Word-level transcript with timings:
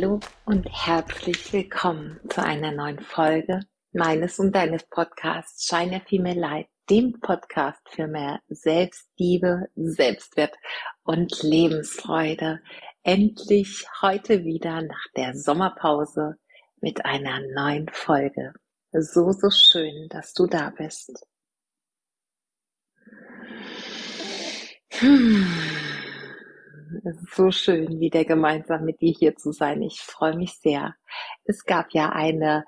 Hallo 0.00 0.20
und 0.44 0.64
herzlich 0.70 1.52
willkommen 1.52 2.20
zu 2.28 2.40
einer 2.40 2.70
neuen 2.70 3.00
Folge 3.00 3.62
meines 3.90 4.38
und 4.38 4.54
deines 4.54 4.84
Podcasts 4.84 5.66
Shine 5.66 6.00
Female 6.06 6.38
Light, 6.38 6.66
dem 6.88 7.18
Podcast 7.18 7.80
für 7.88 8.06
mehr 8.06 8.38
Selbstliebe, 8.46 9.66
Selbstwert 9.74 10.54
und 11.02 11.42
Lebensfreude. 11.42 12.60
Endlich 13.02 13.86
heute 14.00 14.44
wieder 14.44 14.82
nach 14.82 15.04
der 15.16 15.34
Sommerpause 15.34 16.36
mit 16.80 17.04
einer 17.04 17.40
neuen 17.52 17.88
Folge. 17.88 18.52
So, 18.92 19.32
so 19.32 19.50
schön, 19.50 20.08
dass 20.10 20.32
du 20.32 20.46
da 20.46 20.70
bist. 20.70 21.26
Hm. 24.90 25.48
Es 27.04 27.20
ist 27.22 27.34
so 27.34 27.50
schön, 27.50 28.00
wieder 28.00 28.24
gemeinsam 28.24 28.84
mit 28.84 29.00
dir 29.00 29.12
hier 29.12 29.36
zu 29.36 29.52
sein. 29.52 29.82
Ich 29.82 30.00
freue 30.00 30.36
mich 30.36 30.58
sehr. 30.58 30.94
Es 31.44 31.64
gab 31.64 31.92
ja 31.92 32.10
eine 32.10 32.64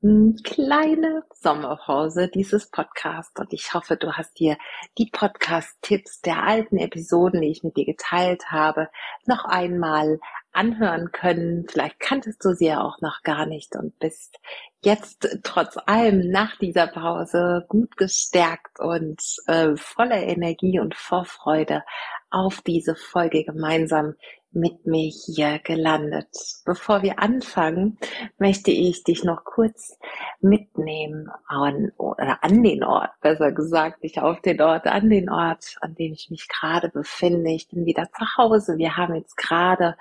hm, 0.00 0.36
kleine 0.42 1.22
Sommerpause 1.32 2.28
dieses 2.28 2.70
Podcast 2.70 3.38
und 3.38 3.52
ich 3.52 3.72
hoffe, 3.72 3.96
du 3.96 4.14
hast 4.14 4.38
dir 4.40 4.56
die 4.98 5.08
Podcast-Tipps 5.12 6.22
der 6.22 6.42
alten 6.42 6.76
Episoden, 6.78 7.40
die 7.40 7.50
ich 7.50 7.62
mit 7.62 7.76
dir 7.76 7.84
geteilt 7.84 8.50
habe, 8.50 8.88
noch 9.26 9.44
einmal 9.44 10.18
anhören 10.52 11.12
können. 11.12 11.66
Vielleicht 11.68 12.00
kanntest 12.00 12.44
du 12.44 12.54
sie 12.54 12.66
ja 12.66 12.82
auch 12.82 13.00
noch 13.00 13.22
gar 13.22 13.46
nicht 13.46 13.76
und 13.76 13.98
bist 14.00 14.38
jetzt 14.82 15.38
trotz 15.44 15.76
allem 15.86 16.30
nach 16.30 16.56
dieser 16.58 16.88
Pause 16.88 17.64
gut 17.68 17.96
gestärkt 17.96 18.80
und 18.80 19.22
äh, 19.46 19.76
voller 19.76 20.22
Energie 20.22 20.80
und 20.80 20.96
Vorfreude 20.96 21.84
auf 22.32 22.60
diese 22.62 22.94
Folge 22.94 23.44
gemeinsam 23.44 24.14
mit 24.52 24.86
mir 24.86 25.10
hier 25.10 25.58
gelandet. 25.60 26.28
Bevor 26.64 27.02
wir 27.02 27.18
anfangen, 27.18 27.98
möchte 28.38 28.70
ich 28.70 29.02
dich 29.02 29.24
noch 29.24 29.44
kurz 29.44 29.98
mitnehmen 30.40 31.30
an, 31.46 31.92
oder 31.96 32.44
an 32.44 32.62
den 32.62 32.84
Ort, 32.84 33.10
besser 33.20 33.52
gesagt, 33.52 34.02
nicht 34.02 34.18
auf 34.20 34.40
den 34.42 34.60
Ort, 34.60 34.86
an 34.86 35.08
den 35.08 35.30
Ort, 35.30 35.76
an 35.80 35.94
dem 35.94 36.12
ich 36.12 36.28
mich 36.30 36.48
gerade 36.48 36.90
befinde. 36.90 37.50
Ich 37.50 37.68
bin 37.68 37.86
wieder 37.86 38.08
zu 38.12 38.36
Hause. 38.36 38.76
Wir 38.76 38.96
haben 38.96 39.14
jetzt 39.14 39.36
gerade 39.36 39.96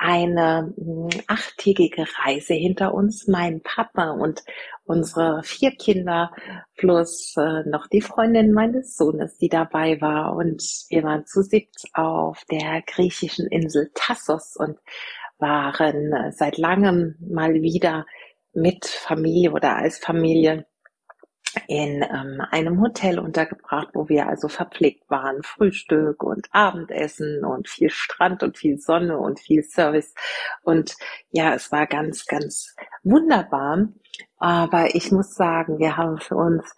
eine 0.00 0.72
hm, 0.76 1.10
achttägige 1.28 2.06
Reise 2.24 2.54
hinter 2.54 2.94
uns. 2.94 3.28
Mein 3.28 3.60
Papa 3.62 4.12
und 4.12 4.42
unsere 4.84 5.42
vier 5.44 5.72
Kinder 5.72 6.32
plus 6.76 7.34
äh, 7.36 7.68
noch 7.68 7.86
die 7.86 8.00
Freundin 8.00 8.52
meines 8.52 8.96
Sohnes, 8.96 9.36
die 9.36 9.50
dabei 9.50 10.00
war. 10.00 10.34
Und 10.34 10.62
wir 10.88 11.02
waren 11.02 11.26
zu 11.26 11.42
siebt 11.42 11.84
auf 11.92 12.42
der 12.50 12.82
griechischen 12.86 13.46
Insel 13.46 13.90
Tassos 13.94 14.56
und 14.56 14.78
waren 15.38 16.12
äh, 16.12 16.32
seit 16.32 16.56
langem 16.56 17.16
mal 17.20 17.52
wieder 17.54 18.06
mit 18.54 18.86
Familie 18.86 19.52
oder 19.52 19.76
als 19.76 19.98
Familie 19.98 20.66
in 21.66 22.02
ähm, 22.02 22.42
einem 22.50 22.80
Hotel 22.80 23.18
untergebracht, 23.18 23.88
wo 23.94 24.08
wir 24.08 24.28
also 24.28 24.48
verpflegt 24.48 25.08
waren. 25.10 25.42
Frühstück 25.42 26.22
und 26.22 26.48
Abendessen 26.52 27.44
und 27.44 27.68
viel 27.68 27.90
Strand 27.90 28.42
und 28.42 28.56
viel 28.56 28.78
Sonne 28.78 29.18
und 29.18 29.40
viel 29.40 29.62
Service. 29.62 30.14
Und 30.62 30.94
ja, 31.30 31.54
es 31.54 31.72
war 31.72 31.86
ganz, 31.86 32.26
ganz 32.26 32.74
wunderbar. 33.02 33.88
Aber 34.36 34.94
ich 34.94 35.12
muss 35.12 35.34
sagen, 35.34 35.78
wir 35.78 35.96
haben 35.96 36.18
für 36.18 36.36
uns 36.36 36.76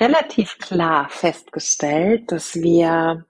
relativ 0.00 0.58
klar 0.58 1.08
festgestellt, 1.10 2.32
dass 2.32 2.54
wir 2.54 3.26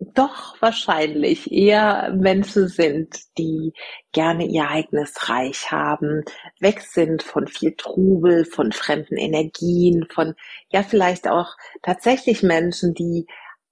doch 0.00 0.60
wahrscheinlich. 0.60 1.50
Eher 1.50 2.12
Menschen 2.14 2.68
sind, 2.68 3.18
die 3.36 3.72
gerne 4.12 4.46
ihr 4.46 4.68
eigenes 4.68 5.28
Reich 5.28 5.70
haben, 5.72 6.22
weg 6.60 6.80
sind 6.80 7.22
von 7.22 7.48
viel 7.48 7.74
Trubel, 7.76 8.44
von 8.44 8.72
fremden 8.72 9.16
Energien, 9.16 10.06
von 10.12 10.34
ja 10.70 10.82
vielleicht 10.82 11.28
auch 11.28 11.56
tatsächlich 11.82 12.42
Menschen, 12.42 12.94
die 12.94 13.26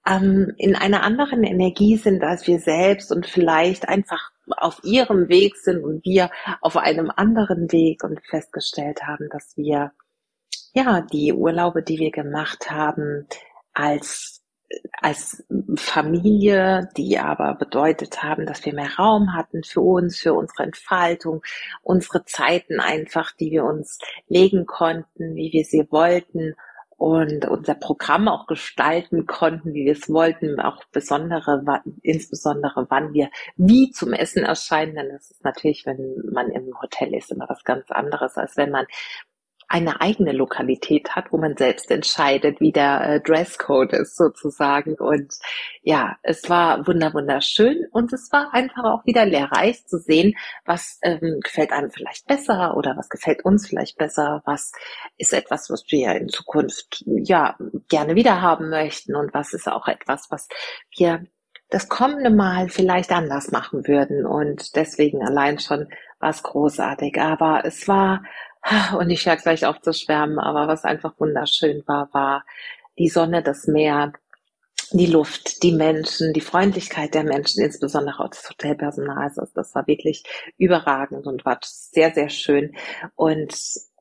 ähm, 0.07 0.53
in 0.59 0.75
einer 0.75 1.03
anderen 1.03 1.45
Energie 1.45 1.97
sind 1.97 2.23
als 2.23 2.47
wir 2.47 2.59
selbst 2.61 3.13
und 3.13 3.27
vielleicht 3.27 3.89
einfach 3.89 4.31
auf 4.57 4.81
ihrem 4.85 5.29
Weg 5.29 5.57
sind 5.57 5.83
und 5.83 6.05
wir 6.05 6.31
auf 6.61 6.77
einem 6.77 7.11
anderen 7.15 7.71
Weg 7.73 8.05
und 8.05 8.21
festgestellt 8.27 9.03
haben, 9.05 9.29
dass 9.31 9.57
wir 9.57 9.93
ja 10.73 11.01
die 11.01 11.33
Urlaube, 11.33 11.83
die 11.83 11.99
wir 11.99 12.11
gemacht 12.11 12.71
haben, 12.71 13.27
als 13.73 14.43
als 15.01 15.45
Familie, 15.77 16.89
die 16.97 17.19
aber 17.19 17.55
bedeutet 17.55 18.23
haben, 18.23 18.47
dass 18.47 18.65
wir 18.65 18.75
mehr 18.75 18.97
Raum 18.99 19.35
hatten 19.35 19.63
für 19.63 19.81
uns, 19.81 20.19
für 20.19 20.35
unsere 20.35 20.65
Entfaltung, 20.65 21.43
unsere 21.83 22.25
Zeiten 22.25 22.81
einfach, 22.81 23.33
die 23.33 23.51
wir 23.51 23.65
uns 23.65 23.99
legen 24.29 24.67
konnten, 24.67 25.37
wie 25.37 25.53
wir 25.53 25.65
sie 25.65 25.87
wollten 25.91 26.55
und 26.99 27.45
unser 27.47 27.75
Programm 27.75 28.27
auch 28.27 28.47
gestalten 28.47 29.27
konnten, 29.27 29.75
wie 29.75 29.85
wir 29.85 29.93
es 29.93 30.09
wollten, 30.09 30.61
auch 30.61 30.83
besondere, 30.93 31.63
insbesondere 32.03 32.87
wann 32.89 33.13
wir 33.13 33.31
wie 33.57 33.91
zum 33.91 34.15
Essen 34.15 34.45
erscheinen, 34.45 34.95
denn 34.95 35.11
das 35.11 35.31
ist 35.31 35.45
natürlich, 35.45 35.85
wenn 35.85 36.23
man 36.33 36.51
im 36.51 36.81
Hotel 36.81 37.15
ist, 37.15 37.31
immer 37.31 37.49
was 37.49 37.65
ganz 37.65 37.91
anderes, 37.91 38.37
als 38.37 38.57
wenn 38.57 38.71
man 38.71 38.87
eine 39.69 40.01
eigene 40.01 40.33
Lokalität 40.33 41.11
hat, 41.11 41.33
wo 41.33 41.39
man 41.39 41.57
selbst 41.57 41.91
entscheidet, 41.91 42.61
wie 42.61 42.73
der 42.73 43.01
äh, 43.01 43.21
Dresscode 43.21 43.93
ist 43.95 44.17
sozusagen. 44.17 44.95
Und 44.95 45.35
ja, 45.83 46.17
es 46.23 46.49
war 46.49 46.87
wunder 46.87 47.13
wunderschön 47.15 47.87
und 47.91 48.13
es 48.13 48.31
war 48.31 48.55
einfach 48.55 48.85
auch 48.85 49.05
wieder 49.07 49.27
lehrreich 49.27 49.85
zu 49.87 49.99
sehen, 49.99 50.35
was 50.65 50.99
ähm, 51.03 51.41
gefällt 51.43 51.73
einem 51.73 51.91
vielleicht 51.91 52.27
besser 52.27 52.77
oder 52.77 52.97
was 52.97 53.09
gefällt 53.09 53.45
uns 53.45 53.67
vielleicht 53.67 53.99
besser, 53.99 54.43
was 54.47 54.73
ist 55.17 55.33
etwas, 55.33 55.69
was 55.69 55.85
wir 55.89 56.15
in 56.15 56.29
Zukunft 56.29 57.05
ja 57.07 57.57
gerne 57.89 58.15
wieder 58.15 58.41
haben 58.41 58.71
möchten 58.71 59.17
und 59.17 59.35
was 59.35 59.53
ist 59.53 59.69
auch 59.69 59.89
etwas, 59.89 60.29
was 60.31 60.49
wir 60.97 61.27
das 61.71 61.89
kommende 61.89 62.31
Mal 62.31 62.69
vielleicht 62.69 63.11
anders 63.11 63.51
machen 63.51 63.87
würden. 63.89 64.25
Und 64.25 64.77
deswegen 64.77 65.27
allein 65.27 65.59
schon 65.59 65.89
war 66.21 66.31
es 66.31 66.43
großartig. 66.43 67.21
Aber 67.21 67.65
es 67.65 67.89
war 67.89 68.23
und 68.99 69.11
ich 69.11 69.27
höre 69.27 69.37
gleich 69.37 69.67
auf 69.67 69.81
zu 69.81 69.93
schwärmen, 69.93 70.39
aber 70.39 70.69
was 70.69 70.85
einfach 70.85 71.15
wunderschön 71.19 71.83
war, 71.87 72.09
war 72.13 72.45
die 72.99 73.09
Sonne, 73.09 73.43
das 73.43 73.67
Meer, 73.67 74.13
die 74.93 75.07
Luft, 75.07 75.63
die 75.63 75.73
Menschen, 75.73 76.33
die 76.33 76.41
Freundlichkeit 76.41 77.15
der 77.15 77.25
Menschen, 77.25 77.63
insbesondere 77.63 78.23
auch 78.23 78.31
des 78.31 78.49
Hotelpersonals. 78.49 79.39
Also 79.39 79.53
das 79.55 79.75
war 79.75 79.87
wirklich 79.87 80.23
überragend 80.59 81.27
und 81.27 81.45
war 81.45 81.59
sehr, 81.63 82.15
sehr 82.15 82.29
schön. 82.29 82.77
Und 83.15 83.55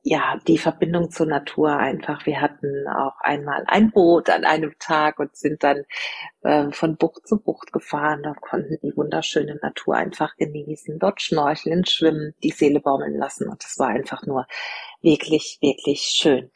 ja, 0.08 0.38
die 0.46 0.56
Verbindung 0.56 1.10
zur 1.10 1.26
Natur 1.26 1.76
einfach. 1.76 2.26
Wir 2.26 2.40
hatten 2.40 2.86
auch 2.86 3.18
einmal 3.18 3.64
ein 3.66 3.90
Boot 3.90 4.30
an 4.30 4.44
einem 4.44 4.72
Tag 4.78 5.18
und 5.18 5.34
sind 5.36 5.64
dann 5.64 5.82
äh, 6.42 6.70
von 6.70 6.96
Bucht 6.96 7.26
zu 7.26 7.40
Bucht 7.40 7.72
gefahren. 7.72 8.22
Da 8.22 8.32
konnten 8.34 8.78
die 8.84 8.96
wunderschöne 8.96 9.58
Natur 9.60 9.96
einfach 9.96 10.36
genießen, 10.36 11.00
dort 11.00 11.20
schnorcheln, 11.20 11.84
schwimmen, 11.86 12.34
die 12.44 12.52
Seele 12.52 12.78
baumeln 12.78 13.16
lassen. 13.16 13.48
Und 13.48 13.64
das 13.64 13.80
war 13.80 13.88
einfach 13.88 14.24
nur 14.24 14.46
wirklich, 15.02 15.58
wirklich 15.60 16.02
schön. 16.02 16.52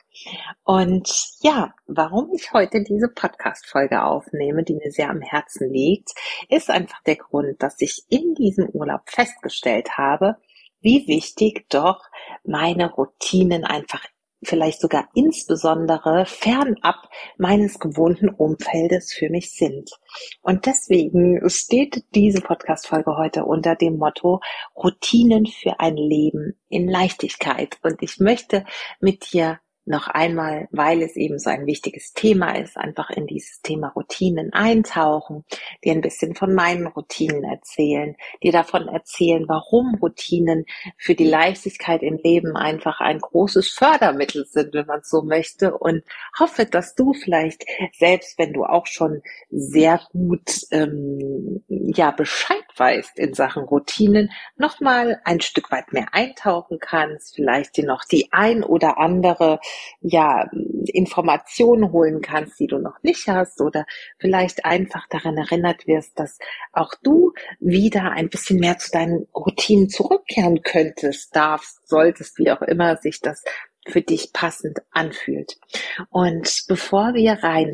Und 0.63 1.13
ja, 1.41 1.75
warum 1.89 2.33
ich 2.33 2.53
heute 2.53 2.85
diese 2.85 3.09
Podcast-Folge 3.09 4.05
aufnehme, 4.05 4.63
die 4.63 4.75
mir 4.75 4.93
sehr 4.93 5.11
am 5.11 5.23
Herzen 5.23 5.73
liegt, 5.73 6.11
ist 6.49 6.71
einfach 6.71 7.03
der 7.03 7.17
Grund, 7.17 7.61
dass 7.61 7.81
ich 7.81 8.05
in 8.11 8.37
diesem 8.37 8.69
Urlaub 8.69 9.03
festgestellt 9.07 9.99
habe, 9.99 10.37
wie 10.81 11.07
wichtig 11.07 11.67
doch 11.69 12.03
meine 12.45 12.93
Routinen 12.93 13.65
einfach 13.65 14.05
vielleicht 14.43 14.81
sogar 14.81 15.09
insbesondere 15.15 16.25
fernab 16.25 17.09
meines 17.37 17.79
gewohnten 17.79 18.29
Umfeldes 18.29 19.13
für 19.13 19.29
mich 19.29 19.53
sind. 19.53 19.91
Und 20.41 20.67
deswegen 20.67 21.49
steht 21.51 22.05
diese 22.15 22.41
Podcast-Folge 22.41 23.17
heute 23.17 23.45
unter 23.45 23.77
dem 23.77 23.99
Motto 23.99 24.41
Routinen 24.77 25.47
für 25.47 25.79
ein 25.81 25.97
Leben 25.97 26.59
in 26.69 26.89
Leichtigkeit. 26.89 27.79
Und 27.83 28.03
ich 28.03 28.19
möchte 28.19 28.65
mit 29.01 29.33
dir 29.33 29.61
noch 29.91 30.09
einmal, 30.09 30.69
weil 30.71 31.03
es 31.03 31.17
eben 31.17 31.39
so 31.39 31.51
ein 31.51 31.67
wichtiges 31.67 32.13
Thema 32.15 32.57
ist, 32.57 32.77
einfach 32.77 33.11
in 33.11 33.27
dieses 33.27 33.61
Thema 33.61 33.89
Routinen 33.89 34.53
eintauchen, 34.53 35.45
dir 35.85 35.93
ein 35.93 36.01
bisschen 36.01 36.35
von 36.35 36.55
meinen 36.55 36.87
Routinen 36.87 37.45
erzählen, 37.45 38.17
dir 38.43 38.53
davon 38.53 38.89
erzählen, 38.89 39.45
warum 39.49 39.97
Routinen 39.97 40.65
für 40.97 41.15
die 41.15 41.29
Leichtigkeit 41.29 42.03
im 42.03 42.17
Leben 42.17 42.57
einfach 42.57 43.01
ein 43.01 43.19
großes 43.19 43.69
Fördermittel 43.69 44.47
sind, 44.47 44.73
wenn 44.73 44.87
man 44.87 45.03
so 45.03 45.23
möchte. 45.23 45.77
Und 45.77 46.03
hoffe, 46.39 46.65
dass 46.65 46.95
du 46.95 47.13
vielleicht 47.13 47.65
selbst, 47.99 48.39
wenn 48.39 48.53
du 48.53 48.65
auch 48.65 48.87
schon 48.87 49.23
sehr 49.51 50.01
gut 50.13 50.51
ähm, 50.71 51.63
ja 51.69 52.11
Bescheid 52.11 52.60
weißt 52.77 53.19
in 53.19 53.35
Sachen 53.35 53.65
Routinen, 53.65 54.31
nochmal 54.57 55.21
ein 55.25 55.41
Stück 55.41 55.71
weit 55.71 55.93
mehr 55.93 56.09
eintauchen 56.13 56.79
kannst, 56.81 57.35
vielleicht 57.35 57.77
dir 57.77 57.85
noch 57.85 58.05
die 58.05 58.29
ein 58.33 58.63
oder 58.63 58.99
andere, 58.99 59.61
ja, 60.01 60.49
Information 60.87 61.93
holen 61.93 62.21
kannst, 62.21 62.59
die 62.59 62.67
du 62.67 62.79
noch 62.79 63.03
nicht 63.03 63.29
hast 63.29 63.61
oder 63.61 63.87
vielleicht 64.19 64.65
einfach 64.65 65.07
daran 65.09 65.37
erinnert 65.37 65.87
wirst, 65.87 66.19
dass 66.19 66.39
auch 66.73 66.95
du 67.03 67.33
wieder 67.61 68.13
ein 68.13 68.29
bisschen 68.29 68.59
mehr 68.59 68.79
zu 68.79 68.91
deinen 68.91 69.27
Routinen 69.35 69.89
zurückkehren 69.89 70.63
könntest, 70.63 71.35
darfst, 71.35 71.89
solltest, 71.89 72.39
wie 72.39 72.51
auch 72.51 72.63
immer 72.63 72.97
sich 72.97 73.21
das 73.21 73.43
für 73.87 74.03
dich 74.03 74.33
passend 74.33 74.79
anfühlt. 74.91 75.59
Und 76.11 76.65
bevor 76.69 77.15
wir 77.15 77.43
rein 77.43 77.73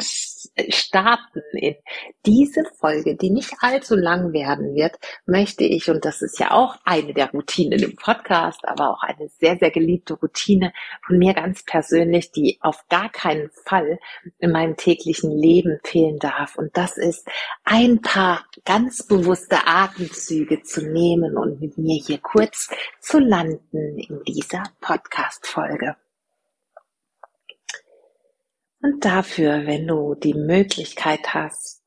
starten 0.68 1.42
in 1.52 1.74
diese 2.24 2.64
Folge, 2.78 3.16
die 3.16 3.30
nicht 3.30 3.52
allzu 3.60 3.94
lang 3.94 4.32
werden 4.32 4.74
wird, 4.74 4.96
möchte 5.26 5.64
ich, 5.64 5.90
und 5.90 6.04
das 6.04 6.22
ist 6.22 6.38
ja 6.38 6.52
auch 6.52 6.76
eine 6.84 7.12
der 7.14 7.30
Routinen 7.30 7.82
im 7.82 7.96
Podcast, 7.96 8.60
aber 8.66 8.90
auch 8.90 9.02
eine 9.02 9.28
sehr, 9.28 9.56
sehr 9.58 9.70
geliebte 9.70 10.14
Routine 10.14 10.72
von 11.06 11.18
mir 11.18 11.34
ganz 11.34 11.64
persönlich, 11.64 12.32
die 12.32 12.58
auf 12.60 12.86
gar 12.88 13.10
keinen 13.10 13.50
Fall 13.64 13.98
in 14.38 14.52
meinem 14.52 14.76
täglichen 14.76 15.30
Leben 15.30 15.78
fehlen 15.84 16.18
darf. 16.18 16.56
Und 16.56 16.76
das 16.76 16.96
ist 16.96 17.28
ein 17.64 18.00
paar 18.00 18.44
ganz 18.64 19.06
bewusste 19.06 19.66
Atemzüge 19.66 20.62
zu 20.62 20.82
nehmen 20.82 21.36
und 21.36 21.60
mit 21.60 21.78
mir 21.78 22.00
hier 22.00 22.18
kurz 22.18 22.70
zu 23.00 23.18
landen 23.18 23.98
in 23.98 24.22
dieser 24.24 24.64
Podcast-Folge. 24.80 25.96
Und 28.80 29.04
dafür, 29.04 29.66
wenn 29.66 29.86
du 29.86 30.14
die 30.14 30.34
Möglichkeit 30.34 31.34
hast, 31.34 31.82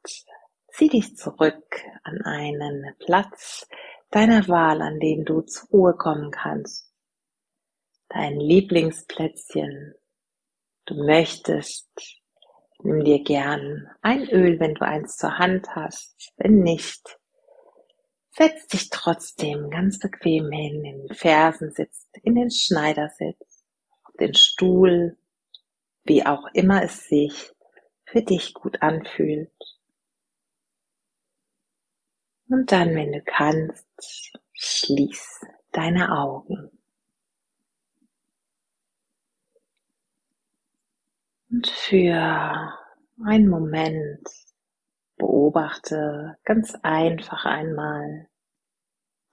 zieh 0.74 0.90
dich 0.90 1.16
zurück 1.16 1.82
an 2.04 2.22
einen 2.24 2.96
Platz 3.00 3.68
deiner 4.12 4.48
Wahl, 4.48 4.82
an 4.82 5.00
dem 5.00 5.26
du 5.26 5.42
zur 5.42 5.70
Ruhe 5.70 5.94
kommen 5.96 6.32
kannst. 6.32 6.92
Dein 8.10 8.40
Lieblingsplätzchen. 8.40 9.94
Du 10.86 10.96
möchtest, 11.06 11.92
nimm 12.82 13.04
dir 13.04 13.24
gern 13.24 13.88
ein 14.02 14.28
Öl, 14.28 14.60
wenn 14.60 14.74
du 14.74 14.82
eins 14.86 15.18
zur 15.18 15.38
Hand 15.38 15.68
hast. 15.76 16.34
Wenn 16.38 16.62
nicht, 16.62 17.20
setz 18.32 18.66
dich 18.68 18.90
trotzdem 18.90 19.70
ganz 19.70 20.00
bequem 20.00 20.50
hin, 20.52 20.84
in 20.84 21.08
den 21.08 21.16
Fersen 21.16 21.72
sitzt, 21.72 22.10
in 22.24 22.34
den 22.34 22.50
Schneidersitz, 22.50 23.64
auf 24.06 24.16
den 24.20 24.34
Stuhl 24.34 25.18
wie 26.10 26.26
auch 26.26 26.48
immer 26.54 26.84
es 26.84 27.08
sich 27.08 27.52
für 28.04 28.24
dich 28.24 28.56
gut 28.56 28.82
anfühlt. 28.82 29.54
Und 32.50 32.72
dann, 32.72 32.96
wenn 32.96 33.12
du 33.12 33.22
kannst, 33.22 34.34
schließ 34.54 35.46
deine 35.72 36.12
Augen. 36.12 36.72
Und 41.52 41.68
für 41.68 42.74
einen 43.24 43.48
Moment 43.48 44.28
beobachte 45.18 46.38
ganz 46.44 46.74
einfach 46.82 47.46
einmal 47.46 48.28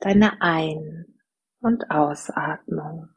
deine 0.01 0.43
Ein- 0.43 1.21
und 1.61 1.91
Ausatmung. 1.91 3.16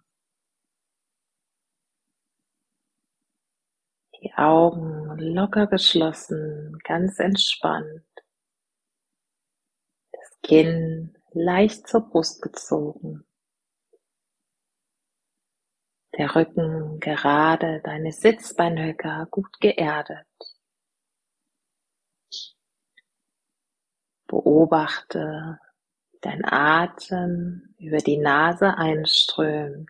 Die 4.21 4.33
Augen 4.33 5.17
locker 5.17 5.67
geschlossen, 5.67 6.77
ganz 6.83 7.19
entspannt. 7.19 8.03
Das 10.11 10.41
Kinn 10.43 11.17
leicht 11.31 11.87
zur 11.87 12.01
Brust 12.01 12.41
gezogen. 12.41 13.25
Der 16.17 16.35
Rücken 16.35 16.99
gerade, 16.99 17.81
deine 17.85 18.11
Sitzbeinhöcker 18.11 19.27
gut 19.31 19.57
geerdet. 19.61 20.27
Beobachte, 24.27 25.59
dein 26.19 26.43
Atem 26.43 27.73
über 27.77 27.99
die 27.99 28.17
Nase 28.17 28.75
einströmt 28.75 29.89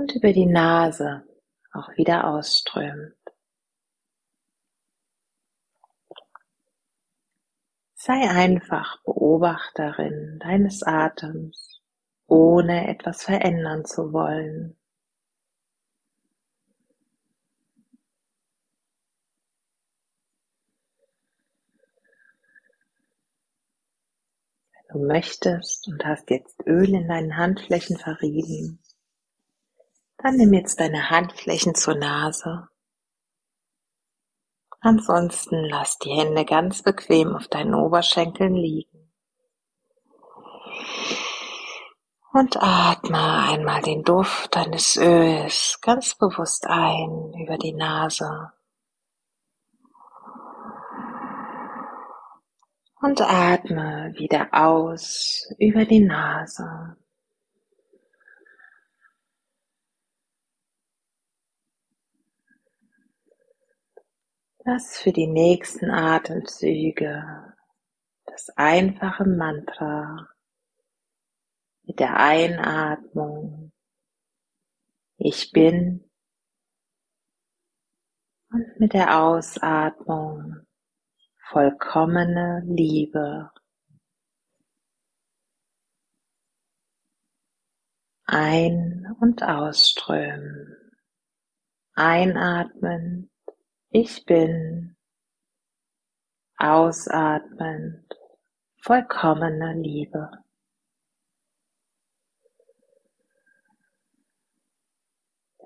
und 0.00 0.14
über 0.14 0.32
die 0.32 0.46
Nase 0.46 1.24
auch 1.72 1.90
wieder 1.98 2.26
ausströmt. 2.26 3.14
Sei 7.94 8.30
einfach 8.30 9.02
Beobachterin 9.02 10.38
deines 10.42 10.82
Atems, 10.82 11.82
ohne 12.26 12.88
etwas 12.88 13.24
verändern 13.24 13.84
zu 13.84 14.14
wollen. 14.14 14.78
Wenn 24.72 25.02
du 25.02 25.06
möchtest 25.06 25.88
und 25.88 26.02
hast 26.06 26.30
jetzt 26.30 26.66
Öl 26.66 26.88
in 26.88 27.06
deinen 27.06 27.36
Handflächen 27.36 27.98
verrieben, 27.98 28.82
dann 30.22 30.36
nimm 30.36 30.52
jetzt 30.52 30.78
deine 30.80 31.10
Handflächen 31.10 31.74
zur 31.74 31.94
Nase. 31.94 32.68
Ansonsten 34.80 35.64
lass 35.64 35.98
die 35.98 36.10
Hände 36.10 36.44
ganz 36.44 36.82
bequem 36.82 37.36
auf 37.36 37.48
deinen 37.48 37.74
Oberschenkeln 37.74 38.54
liegen. 38.54 39.12
Und 42.32 42.56
atme 42.56 43.48
einmal 43.48 43.82
den 43.82 44.02
Duft 44.02 44.54
deines 44.54 44.96
Öls 44.96 45.78
ganz 45.82 46.14
bewusst 46.14 46.66
ein 46.66 47.34
über 47.42 47.58
die 47.58 47.72
Nase. 47.72 48.52
Und 53.02 53.20
atme 53.20 54.14
wieder 54.16 54.48
aus 54.52 55.52
über 55.58 55.84
die 55.84 56.00
Nase. 56.04 56.96
Lass 64.64 64.98
für 64.98 65.12
die 65.12 65.26
nächsten 65.26 65.90
Atemzüge. 65.90 67.56
Das 68.26 68.50
einfache 68.56 69.24
Mantra. 69.24 70.28
Mit 71.84 71.98
der 71.98 72.18
Einatmung. 72.18 73.72
Ich 75.16 75.50
bin. 75.52 76.10
Und 78.50 78.78
mit 78.78 78.92
der 78.92 79.18
Ausatmung. 79.18 80.66
Vollkommene 81.48 82.62
Liebe. 82.66 83.50
Ein- 88.26 89.16
und 89.20 89.42
ausströmen. 89.42 90.76
Einatmen 91.94 93.29
ich 93.90 94.24
bin 94.24 94.96
ausatmend 96.56 98.06
vollkommene 98.82 99.74
Liebe. 99.74 100.30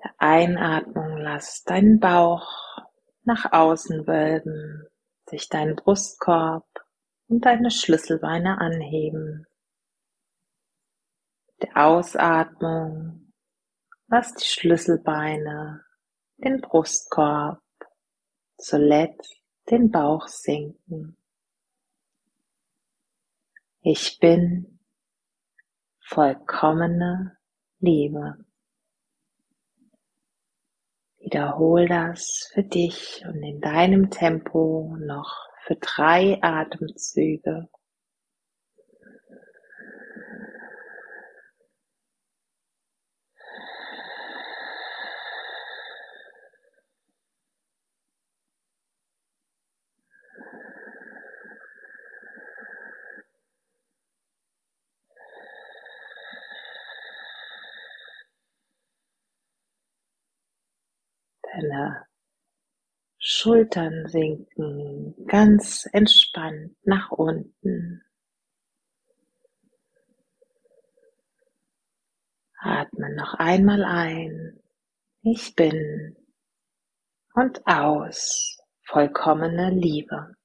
Der 0.03 0.13
Einatmung 0.17 1.17
lass 1.17 1.63
deinen 1.63 1.99
Bauch 1.99 2.47
nach 3.23 3.51
außen 3.51 4.07
wölben, 4.07 4.87
sich 5.29 5.47
deinen 5.49 5.75
Brustkorb 5.75 6.67
und 7.27 7.45
deine 7.45 7.69
Schlüsselbeine 7.69 8.59
anheben. 8.59 9.45
Der 11.61 11.77
Ausatmung 11.77 13.31
lass 14.07 14.33
die 14.33 14.45
Schlüsselbeine, 14.45 15.85
den 16.37 16.61
Brustkorb 16.61 17.64
zuletzt 18.57 19.41
den 19.69 19.91
Bauch 19.91 20.27
sinken. 20.27 21.17
Ich 23.81 24.19
bin 24.19 24.79
vollkommene 25.99 27.37
Liebe. 27.79 28.45
Wiederhol 31.17 31.87
das 31.87 32.51
für 32.53 32.63
dich 32.63 33.23
und 33.27 33.41
in 33.41 33.59
deinem 33.59 34.09
Tempo 34.11 34.95
noch 34.99 35.49
für 35.65 35.75
drei 35.75 36.37
Atemzüge. 36.41 37.67
Deine 61.55 62.05
Schultern 63.45 64.07
sinken 64.07 65.13
ganz 65.27 65.87
entspannt 65.93 66.75
nach 66.81 67.11
unten. 67.11 68.03
Atme 72.57 73.15
noch 73.15 73.35
einmal 73.35 73.83
ein. 73.83 74.59
Ich 75.21 75.53
bin 75.55 76.17
und 77.35 77.61
aus 77.67 78.57
vollkommene 78.81 79.69
Liebe. 79.69 80.35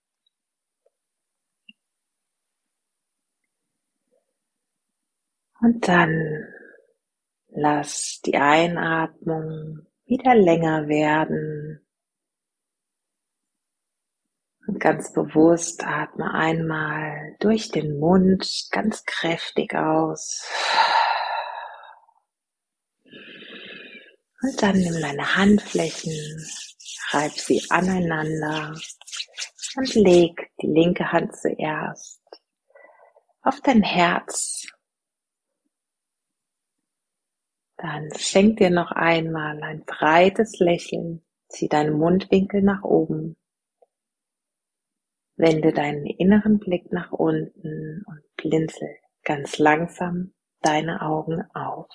Und 5.62 5.88
dann 5.88 6.52
lass 7.48 8.20
die 8.26 8.36
Einatmung 8.36 9.86
wieder 10.04 10.34
länger 10.34 10.86
werden. 10.86 11.86
Und 14.70 14.78
ganz 14.78 15.12
bewusst 15.12 15.84
atme 15.84 16.32
einmal 16.32 17.34
durch 17.40 17.72
den 17.72 17.98
Mund 17.98 18.68
ganz 18.70 19.04
kräftig 19.04 19.74
aus. 19.74 20.48
Und 24.40 24.62
dann 24.62 24.78
nimm 24.78 25.00
deine 25.00 25.34
Handflächen, 25.34 26.14
reib 27.10 27.32
sie 27.32 27.60
aneinander 27.68 28.76
und 29.74 29.94
leg 29.96 30.52
die 30.62 30.68
linke 30.68 31.10
Hand 31.10 31.34
zuerst 31.34 32.22
auf 33.42 33.60
dein 33.62 33.82
Herz. 33.82 34.68
Dann 37.76 38.08
schenk 38.16 38.58
dir 38.58 38.70
noch 38.70 38.92
einmal 38.92 39.60
ein 39.64 39.84
breites 39.84 40.60
Lächeln, 40.60 41.24
zieh 41.48 41.68
deinen 41.68 41.98
Mundwinkel 41.98 42.62
nach 42.62 42.84
oben. 42.84 43.36
Wende 45.40 45.72
deinen 45.72 46.06
inneren 46.06 46.58
Blick 46.58 46.92
nach 46.92 47.12
unten 47.12 48.02
und 48.06 48.22
blinzel 48.36 48.88
ganz 49.24 49.58
langsam 49.58 50.32
deine 50.62 51.02
Augen 51.02 51.42
auf. 51.54 51.88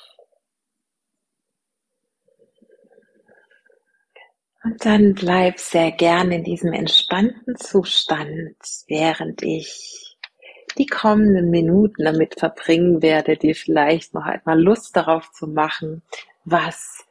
Und 4.64 4.84
dann 4.84 5.14
bleib 5.14 5.60
sehr 5.60 5.92
gerne 5.92 6.38
in 6.38 6.44
diesem 6.44 6.74
entspannten 6.74 7.56
Zustand, 7.56 8.56
während 8.88 9.44
ich 9.44 10.18
die 10.78 10.88
kommenden 10.88 11.52
Minuten 11.52 12.04
damit 12.04 12.40
verbringen 12.40 13.02
werde, 13.02 13.38
dir 13.38 13.56
vielleicht 13.56 14.16
noch 14.16 14.26
einmal 14.26 14.60
Lust 14.60 14.96
darauf 14.96 15.32
zu 15.32 15.48
machen, 15.48 16.02
was 16.46 17.06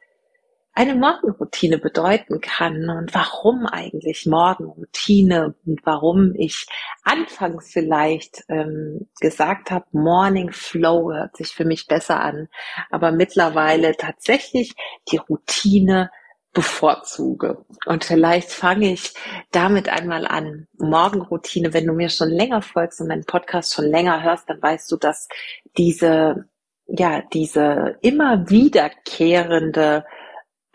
eine 0.75 0.93
Morgenroutine 0.93 1.77
bedeuten 1.77 2.41
kann 2.41 2.89
und 2.89 3.15
warum 3.15 3.65
eigentlich 3.65 4.25
Morgenroutine 4.25 5.55
und 5.65 5.79
warum 5.85 6.35
ich 6.35 6.67
anfangs 7.03 7.71
vielleicht 7.71 8.43
ähm, 8.49 9.07
gesagt 9.21 9.71
habe, 9.71 9.85
Morning 9.93 10.51
Flow 10.51 11.13
hört 11.13 11.37
sich 11.37 11.53
für 11.53 11.63
mich 11.63 11.87
besser 11.87 12.19
an, 12.19 12.49
aber 12.91 13.11
mittlerweile 13.11 13.95
tatsächlich 13.95 14.75
die 15.09 15.17
Routine 15.17 16.11
bevorzuge. 16.51 17.65
Und 17.85 18.03
vielleicht 18.03 18.51
fange 18.51 18.91
ich 18.91 19.13
damit 19.51 19.87
einmal 19.87 20.27
an. 20.27 20.67
Morgenroutine, 20.77 21.73
wenn 21.73 21.87
du 21.87 21.93
mir 21.93 22.09
schon 22.09 22.29
länger 22.29 22.61
folgst 22.61 22.99
und 22.99 23.07
meinen 23.07 23.25
Podcast 23.25 23.73
schon 23.73 23.85
länger 23.85 24.23
hörst, 24.23 24.49
dann 24.49 24.61
weißt 24.61 24.91
du, 24.91 24.97
dass 24.97 25.29
diese, 25.77 26.49
ja, 26.87 27.21
diese 27.21 27.97
immer 28.01 28.49
wiederkehrende 28.49 30.05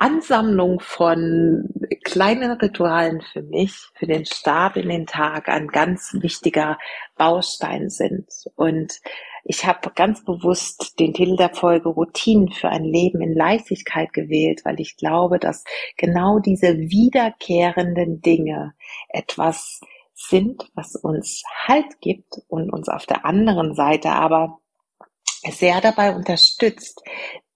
Ansammlung 0.01 0.81
von 0.81 1.69
kleinen 2.05 2.53
Ritualen 2.53 3.21
für 3.21 3.43
mich, 3.43 3.75
für 3.95 4.07
den 4.07 4.25
Start 4.25 4.79
in 4.79 4.89
den 4.89 5.07
Tag 5.07 5.49
ein 5.51 5.69
ganz 5.69 6.15
wichtiger 6.15 6.79
Baustein 7.17 7.91
sind. 7.91 8.27
Und 8.57 8.99
ich 9.45 9.67
habe 9.67 9.91
ganz 9.95 10.25
bewusst 10.25 10.99
den 10.99 11.13
Titel 11.13 11.37
der 11.37 11.55
Folge 11.55 11.91
Routinen 11.91 12.51
für 12.51 12.71
ein 12.71 12.85
Leben 12.85 13.21
in 13.21 13.35
Leichtigkeit 13.35 14.13
gewählt, 14.15 14.63
weil 14.65 14.81
ich 14.81 14.97
glaube, 14.97 15.39
dass 15.39 15.65
genau 15.99 16.39
diese 16.39 16.79
wiederkehrenden 16.79 18.23
Dinge 18.23 18.73
etwas 19.11 19.81
sind, 20.15 20.71
was 20.75 20.97
uns 20.97 21.43
Halt 21.67 22.01
gibt 22.01 22.41
und 22.49 22.73
uns 22.73 22.89
auf 22.89 23.05
der 23.05 23.27
anderen 23.27 23.75
Seite 23.75 24.13
aber 24.13 24.61
sehr 25.51 25.83
dabei 25.83 26.15
unterstützt, 26.15 27.03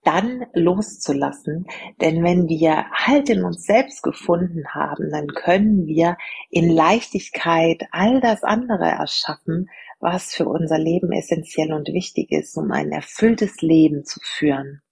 dann 0.05 0.47
loszulassen. 0.53 1.67
Denn 2.01 2.23
wenn 2.23 2.49
wir 2.49 2.87
Halt 2.91 3.29
in 3.31 3.45
uns 3.45 3.65
selbst 3.65 4.03
gefunden 4.03 4.65
haben, 4.73 5.11
dann 5.11 5.29
können 5.29 5.87
wir 5.87 6.17
in 6.51 6.71
Leichtigkeit 6.71 7.83
all 7.91 8.21
das 8.21 8.43
andere 8.43 8.85
erschaffen, 8.85 9.69
was 10.01 10.35
für 10.35 10.47
unser 10.47 10.79
Leben 10.79 11.13
essentiell 11.13 11.73
und 11.73 11.89
wichtig 11.89 12.31
ist, 12.31 12.57
um 12.57 12.71
ein 12.71 12.93
erfülltes 12.93 13.61
Leben 13.63 14.05
zu 14.05 14.21
führen. 14.23 14.83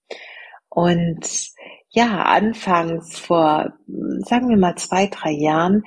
Und 0.69 1.53
ja, 1.89 2.23
anfangs 2.23 3.19
vor, 3.19 3.73
sagen 3.87 4.49
wir 4.49 4.57
mal 4.57 4.75
zwei, 4.75 5.05
drei 5.05 5.29
Jahren, 5.29 5.83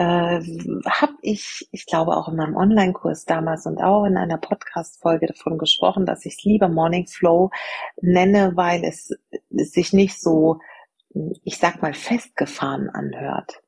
äh, 0.00 0.40
habe 0.88 1.12
ich, 1.20 1.68
ich 1.72 1.84
glaube 1.84 2.16
auch 2.16 2.28
in 2.28 2.36
meinem 2.36 2.56
Online-Kurs 2.56 3.26
damals 3.26 3.66
und 3.66 3.82
auch 3.82 4.06
in 4.06 4.16
einer 4.16 4.38
Podcast-Folge 4.38 5.26
davon 5.26 5.58
gesprochen, 5.58 6.06
dass 6.06 6.24
ich 6.24 6.38
es 6.38 6.44
lieber 6.44 6.70
Morning 6.70 7.06
Flow 7.06 7.50
nenne, 8.00 8.52
weil 8.54 8.82
es 8.82 9.12
sich 9.50 9.92
nicht 9.92 10.18
so, 10.18 10.60
ich 11.44 11.58
sag 11.58 11.82
mal, 11.82 11.92
festgefahren 11.92 12.88
anhört. 12.88 13.60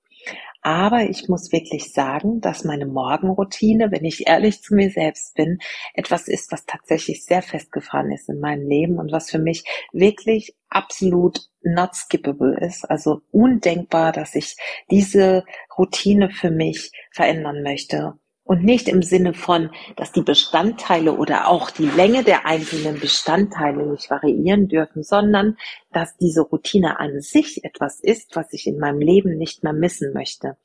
Aber 0.63 1.03
ich 1.11 1.29
muss 1.29 1.51
wirklich 1.51 1.93
sagen, 1.93 2.41
dass 2.41 2.63
meine 2.63 2.87
Morgenroutine, 2.87 3.91
wenn 3.91 4.05
ich 4.05 4.29
ehrlich 4.29 4.63
zu 4.63 4.75
mir 4.75 4.91
selbst 4.91 5.35
bin, 5.35 5.59
etwas 5.93 6.29
ist, 6.29 6.53
was 6.53 6.67
tatsächlich 6.67 7.25
sehr 7.25 7.43
festgefahren 7.43 8.13
ist 8.13 8.29
in 8.29 8.39
meinem 8.39 8.69
Leben 8.69 8.99
und 8.99 9.11
was 9.11 9.29
für 9.29 9.41
mich 9.41 9.65
wirklich 9.93 10.55
absolut 10.69 11.41
not 11.63 11.97
skippable 11.97 12.57
ist. 12.61 12.89
Also 12.89 13.23
undenkbar, 13.33 14.13
dass 14.13 14.37
ich 14.37 14.57
diese 14.89 15.45
Routine 15.77 16.31
für 16.31 16.51
mich 16.53 16.93
verändern 17.11 17.63
möchte. 17.65 18.15
Und 18.53 18.65
nicht 18.65 18.87
im 18.87 19.03
Sinne 19.03 19.33
von, 19.33 19.71
dass 19.97 20.13
die 20.13 20.21
Bestandteile 20.21 21.15
oder 21.15 21.49
auch 21.49 21.71
die 21.71 21.87
Länge 21.87 22.23
der 22.23 22.45
einzelnen 22.45 23.01
Bestandteile 23.01 23.87
nicht 23.87 24.11
variieren 24.11 24.69
dürfen, 24.69 25.03
sondern 25.03 25.57
dass 25.91 26.19
diese 26.19 26.43
Routine 26.43 27.01
an 27.01 27.23
sich 27.23 27.65
etwas 27.65 27.99
ist, 28.01 28.37
was 28.37 28.53
ich 28.53 28.67
in 28.67 28.79
meinem 28.79 29.01
Leben 29.01 29.39
nicht 29.39 29.63
mehr 29.63 29.73
missen 29.73 30.13
möchte. 30.13 30.59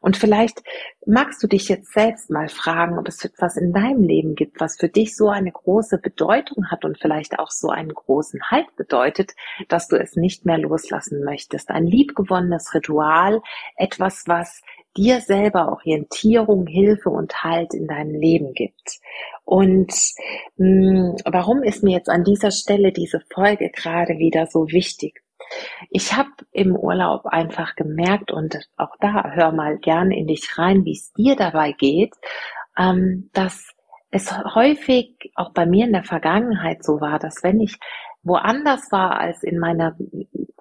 Und 0.00 0.16
vielleicht 0.16 0.62
magst 1.04 1.42
du 1.42 1.46
dich 1.46 1.68
jetzt 1.68 1.92
selbst 1.92 2.30
mal 2.30 2.48
fragen, 2.48 2.98
ob 2.98 3.08
es 3.08 3.22
etwas 3.22 3.58
in 3.58 3.74
deinem 3.74 4.04
Leben 4.04 4.36
gibt, 4.36 4.58
was 4.58 4.78
für 4.78 4.88
dich 4.88 5.14
so 5.14 5.28
eine 5.28 5.52
große 5.52 5.98
Bedeutung 5.98 6.70
hat 6.70 6.86
und 6.86 6.98
vielleicht 6.98 7.38
auch 7.38 7.50
so 7.50 7.68
einen 7.68 7.92
großen 7.92 8.40
Halt 8.50 8.74
bedeutet, 8.76 9.32
dass 9.68 9.88
du 9.88 9.96
es 9.96 10.16
nicht 10.16 10.46
mehr 10.46 10.56
loslassen 10.56 11.22
möchtest. 11.22 11.68
Ein 11.70 11.86
liebgewonnenes 11.86 12.72
Ritual, 12.72 13.42
etwas, 13.76 14.24
was 14.26 14.62
dir 14.96 15.20
selber 15.20 15.72
Orientierung, 15.72 16.66
Hilfe 16.66 17.10
und 17.10 17.42
Halt 17.42 17.74
in 17.74 17.86
deinem 17.86 18.14
Leben 18.14 18.52
gibt. 18.54 19.00
Und 19.44 19.92
mh, 20.56 20.66
hm, 20.66 21.16
warum 21.24 21.62
ist 21.62 21.82
mir 21.82 21.92
jetzt 21.92 22.08
an 22.08 22.24
dieser 22.24 22.50
Stelle 22.50 22.92
diese 22.92 23.20
Folge 23.32 23.70
gerade 23.70 24.18
wieder 24.18 24.46
so 24.46 24.70
wichtig? 24.70 25.22
Ich 25.90 26.14
habe 26.14 26.30
im 26.52 26.74
Urlaub 26.74 27.26
einfach 27.26 27.76
gemerkt 27.76 28.32
und 28.32 28.58
auch 28.76 28.96
da 29.00 29.30
hör 29.32 29.52
mal 29.52 29.78
gerne 29.78 30.16
in 30.16 30.26
dich 30.26 30.58
rein, 30.58 30.84
wie 30.84 30.92
es 30.92 31.12
dir 31.12 31.36
dabei 31.36 31.72
geht, 31.72 32.14
ähm, 32.78 33.30
dass 33.32 33.74
es 34.10 34.32
häufig 34.54 35.32
auch 35.34 35.50
bei 35.50 35.66
mir 35.66 35.86
in 35.86 35.92
der 35.92 36.04
Vergangenheit 36.04 36.84
so 36.84 37.00
war, 37.00 37.18
dass 37.18 37.42
wenn 37.42 37.60
ich 37.60 37.78
woanders 38.22 38.90
war 38.90 39.18
als 39.18 39.42
in 39.42 39.58
meiner 39.58 39.96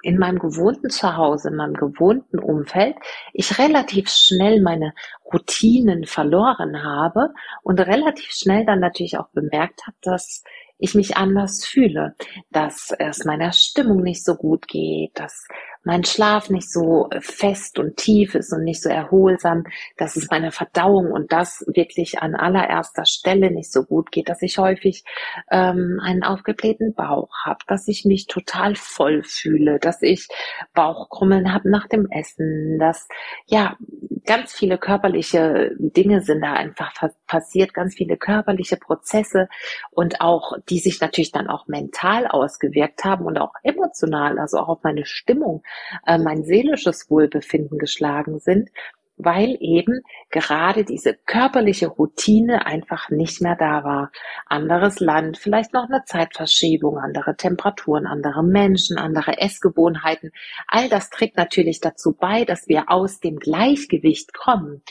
in 0.04 0.20
meinem 0.20 0.38
gewohnten 0.38 0.90
Zuhause, 0.90 1.50
in 1.50 1.56
meinem 1.56 1.74
gewohnten 1.74 2.38
Umfeld, 2.38 2.96
ich 3.32 3.58
relativ 3.58 4.10
schnell 4.10 4.62
meine 4.62 4.94
Routinen 5.34 6.06
verloren 6.06 6.84
habe 6.84 7.34
und 7.64 7.80
relativ 7.80 8.32
schnell 8.32 8.66
dann 8.66 8.82
natürlich 8.82 9.18
auch 9.18 9.30
bemerkt 9.30 9.88
habe, 9.88 9.98
dass 10.02 10.44
ich 10.78 10.94
mich 10.94 11.16
anders 11.16 11.66
fühle, 11.66 12.16
dass 12.52 12.94
es 13.00 13.24
meiner 13.24 13.54
Stimmung 13.54 14.02
nicht 14.02 14.26
so 14.26 14.36
gut 14.36 14.68
geht, 14.68 15.18
dass 15.18 15.48
mein 15.84 16.04
Schlaf 16.04 16.50
nicht 16.50 16.72
so 16.72 17.10
fest 17.20 17.78
und 17.78 17.98
tief 17.98 18.36
ist 18.36 18.54
und 18.54 18.64
nicht 18.64 18.82
so 18.82 18.90
erholsam, 18.90 19.66
dass 19.98 20.16
es 20.16 20.30
meiner 20.30 20.52
Verdauung 20.52 21.12
und 21.12 21.32
das 21.32 21.64
wirklich 21.68 22.20
an 22.20 22.36
allererster 22.36 23.06
Stelle 23.06 23.52
nicht 23.52 23.72
so 23.72 23.84
gut 23.84 24.12
geht, 24.12 24.30
dass 24.30 24.42
ich 24.42 24.58
häufig 24.58 25.04
ähm, 25.52 26.00
einen 26.02 26.24
aufgeblähten 26.24 26.94
Bauch 26.94 27.30
habe, 27.46 27.60
dass 27.68 27.88
ich 27.88 28.06
mich 28.06 28.28
total 28.28 28.76
voll 28.76 29.24
fühle, 29.24 29.80
dass 29.80 30.02
ich 30.02 30.28
Bauchkrummeln 30.74 31.54
habe 31.54 31.70
nach 31.70 31.88
dem 31.88 32.10
Essen, 32.10 32.80
dass 32.80 33.08
ja 33.46 33.78
ganz 34.26 34.54
viele 34.54 34.78
körperliche 34.78 35.72
Dinge 35.78 36.22
sind 36.22 36.42
da 36.42 36.54
einfach 36.54 36.94
passiert, 37.28 37.74
ganz 37.74 37.96
viele 37.96 38.18
körperliche 38.18 38.78
Prozesse 38.78 39.50
und 39.92 40.22
auch, 40.22 40.54
die 40.70 40.80
sich 40.80 41.02
natürlich 41.02 41.32
dann 41.32 41.50
auch 41.50 41.68
mental 41.68 42.28
ausgewirkt 42.28 43.04
haben 43.04 43.26
und 43.26 43.38
auch 43.38 43.54
emotional, 43.64 44.40
also 44.40 44.60
auch 44.60 44.70
auf 44.70 44.84
meine 44.84 45.06
Stimmung, 45.06 45.64
äh, 46.06 46.18
mein 46.18 46.44
seelisches 46.44 47.10
Wohlbefinden 47.10 47.78
geschlagen 47.78 48.40
sind 48.40 48.70
weil 49.18 49.58
eben 49.60 50.02
gerade 50.32 50.84
diese 50.84 51.14
körperliche 51.14 51.88
Routine 51.88 52.66
einfach 52.66 53.10
nicht 53.10 53.42
mehr 53.42 53.56
da 53.56 53.84
war. 53.84 54.12
Anderes 54.48 55.00
Land, 55.00 55.38
vielleicht 55.38 55.74
noch 55.74 55.88
eine 55.88 56.04
Zeitverschiebung, 56.06 56.98
andere 56.98 57.36
Temperaturen, 57.36 58.08
andere 58.08 58.44
Menschen, 58.44 58.98
andere 58.98 59.40
Essgewohnheiten. 59.40 60.32
All 60.68 60.90
das 60.90 61.10
trägt 61.10 61.38
natürlich 61.38 61.80
dazu 61.80 62.14
bei, 62.14 62.46
dass 62.46 62.68
wir 62.68 62.90
aus 62.90 63.20
dem 63.20 63.38
Gleichgewicht 63.38 64.34
kommen. 64.34 64.82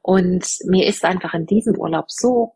Und 0.00 0.46
mir 0.64 0.86
ist 0.86 1.04
einfach 1.04 1.34
in 1.34 1.46
diesem 1.46 1.76
Urlaub 1.76 2.10
so 2.10 2.54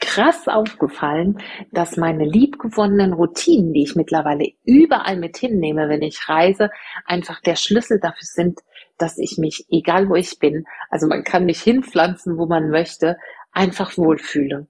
krass 0.00 0.48
aufgefallen, 0.48 1.38
dass 1.72 1.96
meine 1.96 2.24
liebgewonnenen 2.24 3.12
Routinen, 3.12 3.72
die 3.72 3.82
ich 3.84 3.96
mittlerweile 3.96 4.52
überall 4.64 5.16
mit 5.16 5.36
hinnehme, 5.36 5.88
wenn 5.88 6.02
ich 6.02 6.28
reise, 6.28 6.70
einfach 7.04 7.40
der 7.40 7.56
Schlüssel 7.56 8.00
dafür 8.00 8.26
sind, 8.26 8.60
dass 8.98 9.18
ich 9.18 9.38
mich, 9.38 9.66
egal 9.70 10.08
wo 10.08 10.14
ich 10.14 10.38
bin, 10.38 10.64
also 10.90 11.06
man 11.06 11.24
kann 11.24 11.44
mich 11.44 11.62
hinpflanzen, 11.62 12.38
wo 12.38 12.46
man 12.46 12.70
möchte, 12.70 13.16
einfach 13.52 13.96
wohlfühle. 13.96 14.66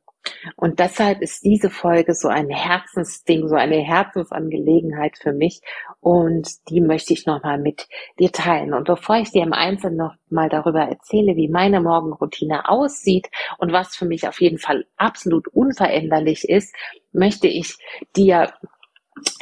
Und 0.57 0.79
deshalb 0.79 1.21
ist 1.21 1.45
diese 1.45 1.71
Folge 1.71 2.15
so 2.15 2.29
ein 2.29 2.49
Herzensding, 2.49 3.49
so 3.49 3.55
eine 3.55 3.79
Herzensangelegenheit 3.79 5.19
für 5.19 5.33
mich. 5.33 5.61
Und 6.01 6.49
die 6.69 6.81
möchte 6.81 7.13
ich 7.13 7.27
nochmal 7.27 7.59
mit 7.59 7.89
dir 8.19 8.33
teilen. 8.33 8.75
Und 8.75 8.85
bevor 8.85 9.17
ich 9.17 9.31
dir 9.31 9.43
im 9.43 9.53
Einzelnen 9.53 9.97
nochmal 9.97 10.49
darüber 10.49 10.83
erzähle, 10.83 11.37
wie 11.37 11.49
meine 11.49 11.81
Morgenroutine 11.81 12.69
aussieht 12.69 13.29
und 13.59 13.73
was 13.73 13.97
für 13.97 14.07
mich 14.07 14.29
auf 14.29 14.41
jeden 14.41 14.59
Fall 14.59 14.87
absolut 14.97 15.49
unveränderlich 15.49 16.49
ist, 16.49 16.75
möchte 17.13 17.49
ich 17.49 17.77
dir 18.17 18.53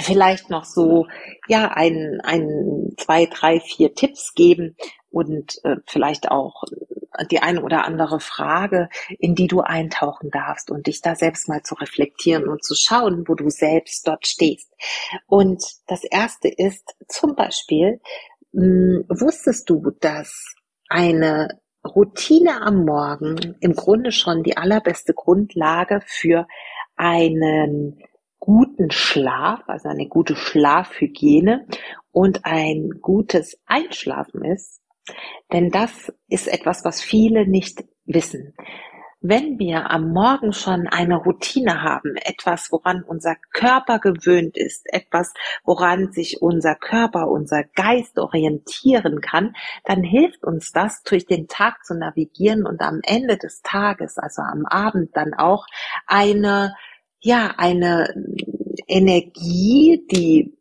vielleicht 0.00 0.50
noch 0.50 0.64
so, 0.64 1.06
ja, 1.47 1.70
ein, 1.73 2.20
ein, 2.23 2.94
zwei, 2.97 3.26
drei, 3.26 3.61
vier 3.61 3.94
Tipps 3.94 4.35
geben 4.35 4.76
und 5.11 5.61
äh, 5.64 5.76
vielleicht 5.87 6.30
auch 6.30 6.64
die 7.30 7.40
eine 7.40 7.62
oder 7.62 7.84
andere 7.84 8.20
Frage, 8.20 8.88
in 9.18 9.34
die 9.34 9.46
du 9.46 9.60
eintauchen 9.60 10.30
darfst 10.30 10.70
und 10.70 10.87
dich 10.87 11.00
da 11.00 11.14
selbst 11.14 11.48
mal 11.48 11.62
zu 11.62 11.75
reflektieren 11.75 12.48
und 12.48 12.64
zu 12.64 12.75
schauen, 12.75 13.25
wo 13.26 13.34
du 13.34 13.50
selbst 13.50 14.06
dort 14.06 14.26
stehst. 14.26 14.72
Und 15.26 15.62
das 15.87 16.04
erste 16.04 16.48
ist 16.48 16.94
zum 17.08 17.34
Beispiel, 17.34 18.00
hm, 18.52 19.04
wusstest 19.08 19.68
du, 19.68 19.90
dass 20.00 20.54
eine 20.88 21.60
Routine 21.84 22.62
am 22.62 22.84
Morgen 22.84 23.56
im 23.60 23.75
Grunde 23.75 24.12
schon 24.12 24.42
die 24.42 24.56
allerbeste 24.56 25.14
Grundlage 25.14 26.00
für 26.06 26.46
einen 26.96 28.02
guten 28.38 28.90
Schlaf, 28.90 29.60
also 29.66 29.88
eine 29.88 30.08
gute 30.08 30.37
Schlafhygiene 30.37 31.66
und 32.12 32.44
ein 32.44 32.90
gutes 33.00 33.60
Einschlafen 33.66 34.44
ist. 34.44 34.80
Denn 35.52 35.70
das 35.70 36.12
ist 36.28 36.48
etwas, 36.48 36.84
was 36.84 37.00
viele 37.00 37.46
nicht 37.46 37.84
wissen. 38.04 38.54
Wenn 39.20 39.58
wir 39.58 39.90
am 39.90 40.12
Morgen 40.12 40.52
schon 40.52 40.86
eine 40.86 41.16
Routine 41.16 41.82
haben, 41.82 42.14
etwas, 42.16 42.70
woran 42.70 43.02
unser 43.02 43.34
Körper 43.52 43.98
gewöhnt 43.98 44.56
ist, 44.56 44.86
etwas, 44.92 45.34
woran 45.64 46.12
sich 46.12 46.40
unser 46.40 46.76
Körper, 46.76 47.28
unser 47.28 47.64
Geist 47.64 48.16
orientieren 48.20 49.20
kann, 49.20 49.56
dann 49.84 50.04
hilft 50.04 50.44
uns 50.44 50.70
das, 50.70 51.02
durch 51.02 51.26
den 51.26 51.48
Tag 51.48 51.84
zu 51.84 51.94
navigieren 51.94 52.64
und 52.64 52.80
am 52.80 53.00
Ende 53.02 53.36
des 53.36 53.60
Tages, 53.62 54.18
also 54.18 54.42
am 54.42 54.66
Abend 54.66 55.16
dann 55.16 55.34
auch 55.34 55.66
eine 56.06 56.75
ja, 57.21 57.54
eine 57.56 58.14
Energie, 58.86 60.06
die 60.10 60.56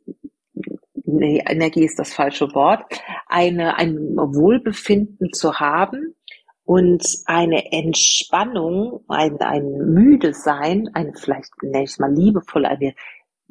nee, 1.08 1.43
Energie 1.48 1.86
ist 1.86 1.98
das 1.98 2.13
falsche 2.13 2.54
Wort, 2.54 2.84
eine, 3.28 3.78
ein 3.78 3.98
Wohlbefinden 4.15 5.34
zu 5.34 5.60
haben 5.60 6.15
und 6.63 7.04
eine 7.26 7.72
Entspannung, 7.72 9.04
ein, 9.08 9.39
ein 9.39 9.63
müde 9.63 10.34
sein, 10.34 10.89
ein 10.93 11.13
vielleicht 11.15 11.52
nenne 11.62 11.86
ich 11.86 11.98
mal 11.98 12.13
liebevoll, 12.13 12.65
eine 12.65 12.93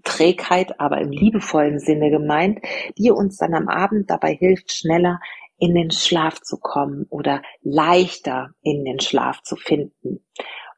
Trägheit, 0.04 0.78
aber 0.78 1.00
im 1.00 1.10
liebevollen 1.10 1.80
Sinne 1.80 2.10
gemeint, 2.10 2.60
die 2.98 3.10
uns 3.10 3.38
dann 3.38 3.54
am 3.54 3.68
Abend 3.68 4.10
dabei 4.10 4.34
hilft, 4.34 4.72
schneller 4.72 5.18
in 5.58 5.74
den 5.74 5.90
Schlaf 5.90 6.40
zu 6.42 6.58
kommen 6.58 7.06
oder 7.08 7.42
leichter 7.62 8.50
in 8.62 8.84
den 8.84 9.00
Schlaf 9.00 9.42
zu 9.42 9.56
finden. 9.56 10.24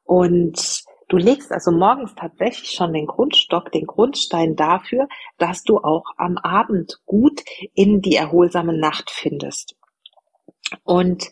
Und 0.05 0.85
Du 1.09 1.17
legst 1.17 1.51
also 1.53 1.71
morgens 1.71 2.15
tatsächlich 2.15 2.71
schon 2.73 2.93
den 2.93 3.07
Grundstock, 3.07 3.73
den 3.73 3.87
Grundstein 3.87 4.57
dafür, 4.57 5.09
dass 5.39 5.65
du 5.65 5.79
auch 5.79 6.05
am 6.19 6.37
Abend 6.37 7.01
gut 7.07 7.43
in 7.75 8.03
die 8.03 8.15
erholsame 8.15 8.79
Nacht 8.79 9.11
findest. 9.11 9.75
Und 10.85 11.25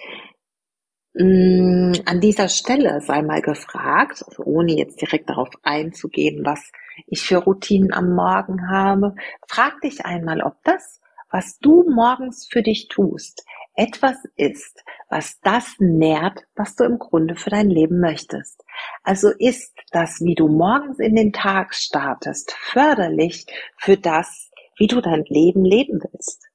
mh, 1.12 1.24
mm, 1.24 1.92
an 2.06 2.20
dieser 2.22 2.48
Stelle 2.48 3.02
sei 3.02 3.20
mal 3.20 3.42
gefragt, 3.42 4.24
also 4.26 4.44
ohne 4.44 4.72
jetzt 4.72 5.02
direkt 5.02 5.28
darauf 5.28 5.50
einzugehen, 5.62 6.44
was 6.44 6.72
ich 7.06 7.20
für 7.20 7.36
Routinen 7.36 7.92
am 7.92 8.14
Morgen 8.14 8.70
habe, 8.70 9.14
frag 9.46 9.82
dich 9.82 10.06
einmal, 10.06 10.40
ob 10.40 10.54
das, 10.64 11.00
was 11.30 11.58
du 11.58 11.84
morgens 11.90 12.48
für 12.50 12.62
dich 12.62 12.88
tust, 12.88 13.44
etwas 13.76 14.16
ist, 14.36 14.82
was 15.08 15.38
das 15.40 15.76
nährt, 15.78 16.40
was 16.56 16.74
du 16.74 16.84
im 16.84 16.98
Grunde 16.98 17.36
für 17.36 17.50
dein 17.50 17.70
Leben 17.70 18.00
möchtest. 18.00 18.64
Also 19.02 19.30
ist 19.38 19.74
das, 19.92 20.20
wie 20.20 20.34
du 20.34 20.48
morgens 20.48 20.98
in 20.98 21.14
den 21.14 21.32
Tag 21.32 21.74
startest, 21.74 22.52
förderlich 22.52 23.46
für 23.78 23.96
das, 23.96 24.50
wie 24.76 24.86
du 24.86 25.00
dein 25.00 25.24
Leben 25.28 25.64
leben 25.64 26.00
willst. 26.02 26.46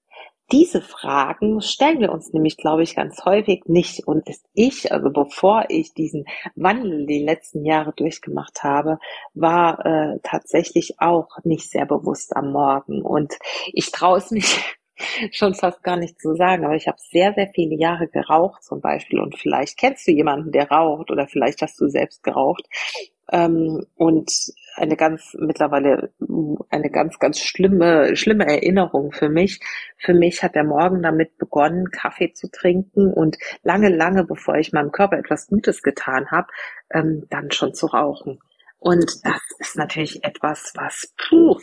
Diese 0.51 0.81
Fragen 0.81 1.61
stellen 1.61 2.01
wir 2.01 2.11
uns 2.11 2.33
nämlich, 2.33 2.57
glaube 2.57 2.83
ich, 2.83 2.95
ganz 2.95 3.23
häufig 3.23 3.63
nicht. 3.67 4.05
Und 4.05 4.27
ist 4.27 4.45
ich, 4.53 4.91
also 4.91 5.09
bevor 5.09 5.65
ich 5.69 5.93
diesen 5.93 6.25
Wandel 6.55 7.05
die 7.05 7.23
letzten 7.23 7.63
Jahre 7.63 7.93
durchgemacht 7.93 8.61
habe, 8.61 8.99
war 9.33 9.85
äh, 9.85 10.19
tatsächlich 10.23 10.99
auch 10.99 11.29
nicht 11.45 11.71
sehr 11.71 11.85
bewusst 11.85 12.35
am 12.35 12.51
Morgen. 12.51 13.01
Und 13.01 13.33
ich 13.71 13.91
traue 13.91 14.17
es 14.17 14.31
mich 14.31 14.75
schon 15.31 15.53
fast 15.53 15.83
gar 15.83 15.97
nicht 15.97 16.19
zu 16.19 16.35
sagen, 16.35 16.65
aber 16.65 16.75
ich 16.75 16.87
habe 16.87 16.97
sehr, 16.99 17.33
sehr 17.33 17.49
viele 17.53 17.75
Jahre 17.75 18.07
geraucht 18.07 18.63
zum 18.63 18.81
Beispiel 18.81 19.19
und 19.19 19.37
vielleicht 19.37 19.77
kennst 19.77 20.07
du 20.07 20.11
jemanden, 20.11 20.51
der 20.51 20.69
raucht 20.69 21.11
oder 21.11 21.27
vielleicht 21.27 21.61
hast 21.61 21.79
du 21.79 21.87
selbst 21.87 22.23
geraucht 22.23 22.65
ähm, 23.31 23.85
und 23.95 24.31
eine 24.75 24.95
ganz 24.95 25.35
mittlerweile 25.37 26.11
eine 26.69 26.89
ganz 26.89 27.19
ganz 27.19 27.39
schlimme 27.39 28.15
schlimme 28.15 28.45
Erinnerung 28.45 29.11
für 29.11 29.29
mich. 29.29 29.59
Für 29.97 30.13
mich 30.13 30.43
hat 30.43 30.55
der 30.55 30.63
Morgen 30.63 31.01
damit 31.01 31.37
begonnen, 31.37 31.91
Kaffee 31.91 32.33
zu 32.33 32.49
trinken 32.49 33.11
und 33.13 33.37
lange 33.63 33.89
lange 33.89 34.23
bevor 34.23 34.55
ich 34.55 34.73
meinem 34.73 34.91
Körper 34.91 35.17
etwas 35.17 35.47
Gutes 35.47 35.81
getan 35.81 36.31
habe, 36.31 36.47
ähm, 36.91 37.25
dann 37.29 37.51
schon 37.51 37.73
zu 37.73 37.87
rauchen. 37.87 38.39
Und 38.79 39.05
das 39.23 39.41
ist 39.59 39.77
natürlich 39.77 40.23
etwas, 40.23 40.73
was 40.75 41.13
puh, 41.17 41.57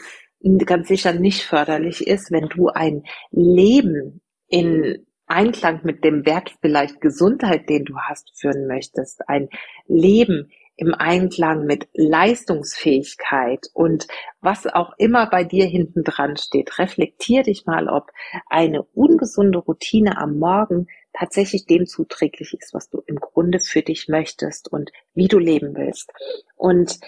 ganz 0.67 0.89
sicher 0.89 1.13
nicht 1.13 1.43
förderlich 1.43 2.07
ist, 2.07 2.31
wenn 2.31 2.49
du 2.49 2.69
ein 2.69 3.05
Leben 3.31 4.21
in 4.49 5.07
Einklang 5.27 5.81
mit 5.85 6.05
dem 6.05 6.25
Wert 6.25 6.55
vielleicht 6.61 7.01
Gesundheit, 7.01 7.69
den 7.69 7.85
du 7.85 7.99
hast, 7.99 8.31
führen 8.39 8.67
möchtest, 8.67 9.29
ein 9.29 9.49
Leben 9.87 10.51
im 10.77 10.95
Einklang 10.95 11.67
mit 11.67 11.89
Leistungsfähigkeit 11.93 13.67
und 13.75 14.07
was 14.41 14.67
auch 14.67 14.93
immer 14.97 15.29
bei 15.29 15.43
dir 15.43 15.67
hinten 15.67 16.05
dran 16.05 16.37
steht. 16.37 16.79
Reflektier 16.79 17.43
dich 17.43 17.67
mal, 17.67 17.89
ob 17.89 18.13
eine 18.47 18.85
ungesunde 18.95 19.59
Routine 19.59 20.17
am 20.19 20.39
Morgen 20.39 20.87
tatsächlich 21.13 21.67
dem 21.67 21.87
zuträglich 21.87 22.55
ist, 22.55 22.73
was 22.75 22.89
du 22.91 23.03
im 23.07 23.17
Grunde 23.17 23.59
für 23.59 23.83
dich 23.83 24.07
möchtest 24.09 24.73
und 24.73 24.93
wie 25.15 25.27
du 25.27 25.39
leben 25.41 25.75
willst. 25.75 26.13
Und 26.55 27.01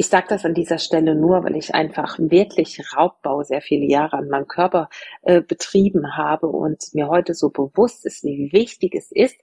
ich 0.00 0.08
sage 0.08 0.28
das 0.30 0.46
an 0.46 0.54
dieser 0.54 0.78
Stelle 0.78 1.14
nur, 1.14 1.44
weil 1.44 1.56
ich 1.56 1.74
einfach 1.74 2.18
wirklich 2.18 2.80
Raubbau 2.96 3.42
sehr 3.42 3.60
viele 3.60 3.84
Jahre 3.84 4.16
an 4.16 4.28
meinem 4.28 4.48
Körper 4.48 4.88
äh, 5.20 5.42
betrieben 5.42 6.16
habe 6.16 6.46
und 6.46 6.82
mir 6.94 7.08
heute 7.08 7.34
so 7.34 7.50
bewusst 7.50 8.06
ist, 8.06 8.24
wie 8.24 8.50
wichtig 8.50 8.94
es 8.94 9.12
ist, 9.12 9.36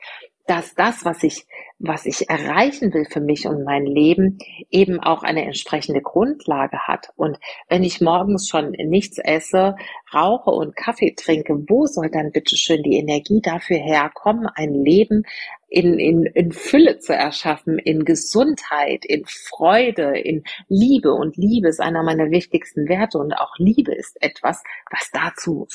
dass 0.47 0.73
das, 0.73 1.05
was 1.05 1.21
ich, 1.21 1.45
was 1.77 2.07
ich 2.07 2.27
erreichen 2.27 2.91
will 2.91 3.05
für 3.05 3.19
mich 3.21 3.45
und 3.45 3.65
mein 3.65 3.85
Leben, 3.85 4.39
eben 4.71 4.99
auch 4.99 5.21
eine 5.21 5.45
entsprechende 5.45 6.01
Grundlage 6.01 6.87
hat. 6.87 7.09
Und 7.17 7.37
wenn 7.69 7.83
ich 7.83 8.01
morgens 8.01 8.49
schon 8.49 8.71
nichts 8.71 9.19
esse, 9.19 9.75
rauche 10.11 10.49
und 10.49 10.75
Kaffee 10.75 11.13
trinke, 11.15 11.53
wo 11.67 11.85
soll 11.85 12.09
dann 12.09 12.31
bitte 12.31 12.57
schön 12.57 12.81
die 12.81 12.97
Energie 12.97 13.41
dafür 13.41 13.77
herkommen, 13.77 14.47
ein 14.55 14.73
Leben 14.73 15.23
in, 15.69 15.99
in, 15.99 16.25
in 16.25 16.51
Fülle 16.51 16.99
zu 16.99 17.13
erschaffen, 17.13 17.77
in 17.77 18.05
Gesundheit, 18.05 19.05
in 19.05 19.25
Freude, 19.25 20.17
in 20.17 20.43
Liebe. 20.69 21.13
Und 21.13 21.35
Liebe 21.35 21.67
ist 21.67 21.81
einer 21.81 22.03
meiner 22.03 22.31
wichtigsten 22.31 22.87
Werte 22.87 23.17
und 23.17 23.33
auch 23.33 23.53
Liebe 23.57 23.93
ist 23.93 24.21
etwas, 24.21 24.63
was 24.91 25.11
dazu 25.11 25.67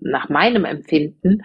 nach 0.00 0.28
meinem 0.28 0.64
Empfinden 0.64 1.42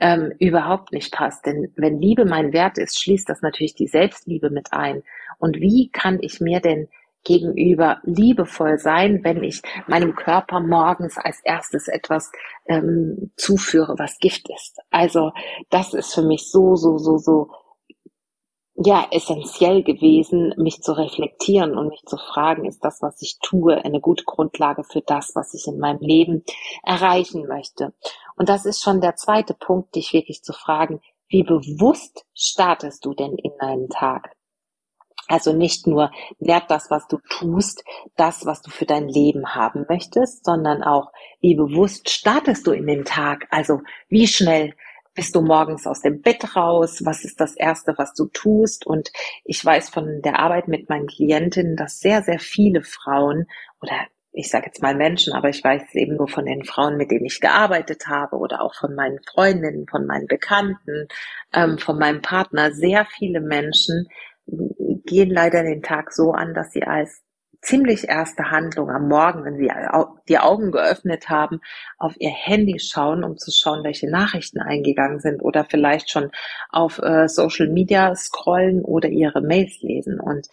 ähm, 0.00 0.32
überhaupt 0.38 0.92
nicht 0.92 1.12
passt. 1.12 1.44
Denn 1.46 1.72
wenn 1.76 2.00
Liebe 2.00 2.24
mein 2.24 2.52
Wert 2.52 2.78
ist, 2.78 3.00
schließt 3.00 3.28
das 3.28 3.42
natürlich 3.42 3.74
die 3.74 3.88
Selbstliebe 3.88 4.50
mit 4.50 4.72
ein. 4.72 5.02
Und 5.38 5.60
wie 5.60 5.90
kann 5.90 6.18
ich 6.20 6.40
mir 6.40 6.60
denn 6.60 6.88
gegenüber 7.24 7.98
liebevoll 8.04 8.78
sein, 8.78 9.20
wenn 9.22 9.42
ich 9.42 9.62
meinem 9.86 10.14
Körper 10.14 10.60
morgens 10.60 11.16
als 11.16 11.40
erstes 11.42 11.88
etwas 11.88 12.30
ähm, 12.66 13.32
zuführe, 13.36 13.94
was 13.98 14.18
Gift 14.18 14.48
ist. 14.50 14.78
Also 14.90 15.32
das 15.70 15.94
ist 15.94 16.14
für 16.14 16.22
mich 16.22 16.50
so, 16.50 16.76
so, 16.76 16.98
so, 16.98 17.18
so 17.18 17.50
ja 18.76 19.06
essentiell 19.10 19.82
gewesen, 19.82 20.52
mich 20.56 20.82
zu 20.82 20.92
reflektieren 20.92 21.78
und 21.78 21.88
mich 21.88 22.02
zu 22.06 22.16
fragen, 22.16 22.64
ist 22.64 22.84
das, 22.84 23.02
was 23.02 23.22
ich 23.22 23.38
tue, 23.40 23.84
eine 23.84 24.00
gute 24.00 24.24
Grundlage 24.24 24.82
für 24.82 25.00
das, 25.00 25.32
was 25.34 25.54
ich 25.54 25.66
in 25.66 25.78
meinem 25.78 26.00
Leben 26.00 26.44
erreichen 26.82 27.46
möchte. 27.46 27.94
Und 28.36 28.48
das 28.48 28.66
ist 28.66 28.82
schon 28.82 29.00
der 29.00 29.14
zweite 29.14 29.54
Punkt, 29.54 29.94
dich 29.94 30.12
wirklich 30.12 30.42
zu 30.42 30.52
fragen, 30.52 31.00
wie 31.28 31.44
bewusst 31.44 32.26
startest 32.34 33.04
du 33.04 33.14
denn 33.14 33.36
in 33.36 33.52
deinen 33.58 33.88
Tag? 33.88 34.33
Also 35.28 35.52
nicht 35.52 35.86
nur 35.86 36.10
wert 36.38 36.70
das, 36.70 36.90
was 36.90 37.06
du 37.08 37.18
tust, 37.28 37.84
das, 38.16 38.44
was 38.44 38.62
du 38.62 38.70
für 38.70 38.86
dein 38.86 39.08
Leben 39.08 39.54
haben 39.54 39.86
möchtest, 39.88 40.44
sondern 40.44 40.82
auch, 40.82 41.12
wie 41.40 41.54
bewusst 41.54 42.10
startest 42.10 42.66
du 42.66 42.72
in 42.72 42.86
den 42.86 43.04
Tag? 43.04 43.46
Also 43.50 43.80
wie 44.08 44.26
schnell 44.26 44.74
bist 45.14 45.34
du 45.34 45.42
morgens 45.42 45.86
aus 45.86 46.00
dem 46.02 46.20
Bett 46.20 46.56
raus? 46.56 47.02
Was 47.04 47.24
ist 47.24 47.40
das 47.40 47.56
Erste, 47.56 47.94
was 47.96 48.14
du 48.14 48.26
tust? 48.26 48.86
Und 48.86 49.12
ich 49.44 49.64
weiß 49.64 49.90
von 49.90 50.20
der 50.22 50.40
Arbeit 50.40 50.68
mit 50.68 50.88
meinen 50.88 51.06
Klientinnen, 51.06 51.76
dass 51.76 52.00
sehr, 52.00 52.22
sehr 52.22 52.38
viele 52.38 52.82
Frauen 52.82 53.46
oder 53.80 53.92
ich 54.36 54.50
sage 54.50 54.66
jetzt 54.66 54.82
mal 54.82 54.96
Menschen, 54.96 55.32
aber 55.32 55.48
ich 55.48 55.62
weiß 55.62 55.82
es 55.88 55.94
eben 55.94 56.16
nur 56.16 56.26
von 56.26 56.44
den 56.44 56.64
Frauen, 56.64 56.96
mit 56.96 57.12
denen 57.12 57.24
ich 57.24 57.40
gearbeitet 57.40 58.08
habe 58.08 58.36
oder 58.36 58.62
auch 58.62 58.74
von 58.74 58.96
meinen 58.96 59.20
Freundinnen, 59.22 59.86
von 59.88 60.06
meinen 60.06 60.26
Bekannten, 60.26 61.06
ähm, 61.52 61.78
von 61.78 61.98
meinem 61.98 62.20
Partner. 62.20 62.72
Sehr 62.72 63.06
viele 63.06 63.40
Menschen 63.40 64.08
gehen 65.04 65.30
leider 65.30 65.62
den 65.62 65.82
Tag 65.82 66.12
so 66.12 66.32
an, 66.32 66.54
dass 66.54 66.72
sie 66.72 66.84
als 66.84 67.22
ziemlich 67.64 68.08
erste 68.08 68.50
Handlung 68.50 68.90
am 68.90 69.08
Morgen, 69.08 69.44
wenn 69.44 69.56
sie 69.56 69.70
die 70.28 70.38
Augen 70.38 70.70
geöffnet 70.70 71.28
haben, 71.28 71.60
auf 71.98 72.14
ihr 72.18 72.30
Handy 72.30 72.78
schauen, 72.78 73.24
um 73.24 73.38
zu 73.38 73.50
schauen, 73.50 73.84
welche 73.84 74.08
Nachrichten 74.10 74.60
eingegangen 74.60 75.18
sind 75.18 75.42
oder 75.42 75.64
vielleicht 75.64 76.10
schon 76.10 76.30
auf 76.70 76.98
äh, 76.98 77.26
Social 77.28 77.68
Media 77.68 78.14
scrollen 78.14 78.82
oder 78.82 79.08
ihre 79.08 79.40
Mails 79.40 79.80
lesen. 79.80 80.20
Und 80.20 80.48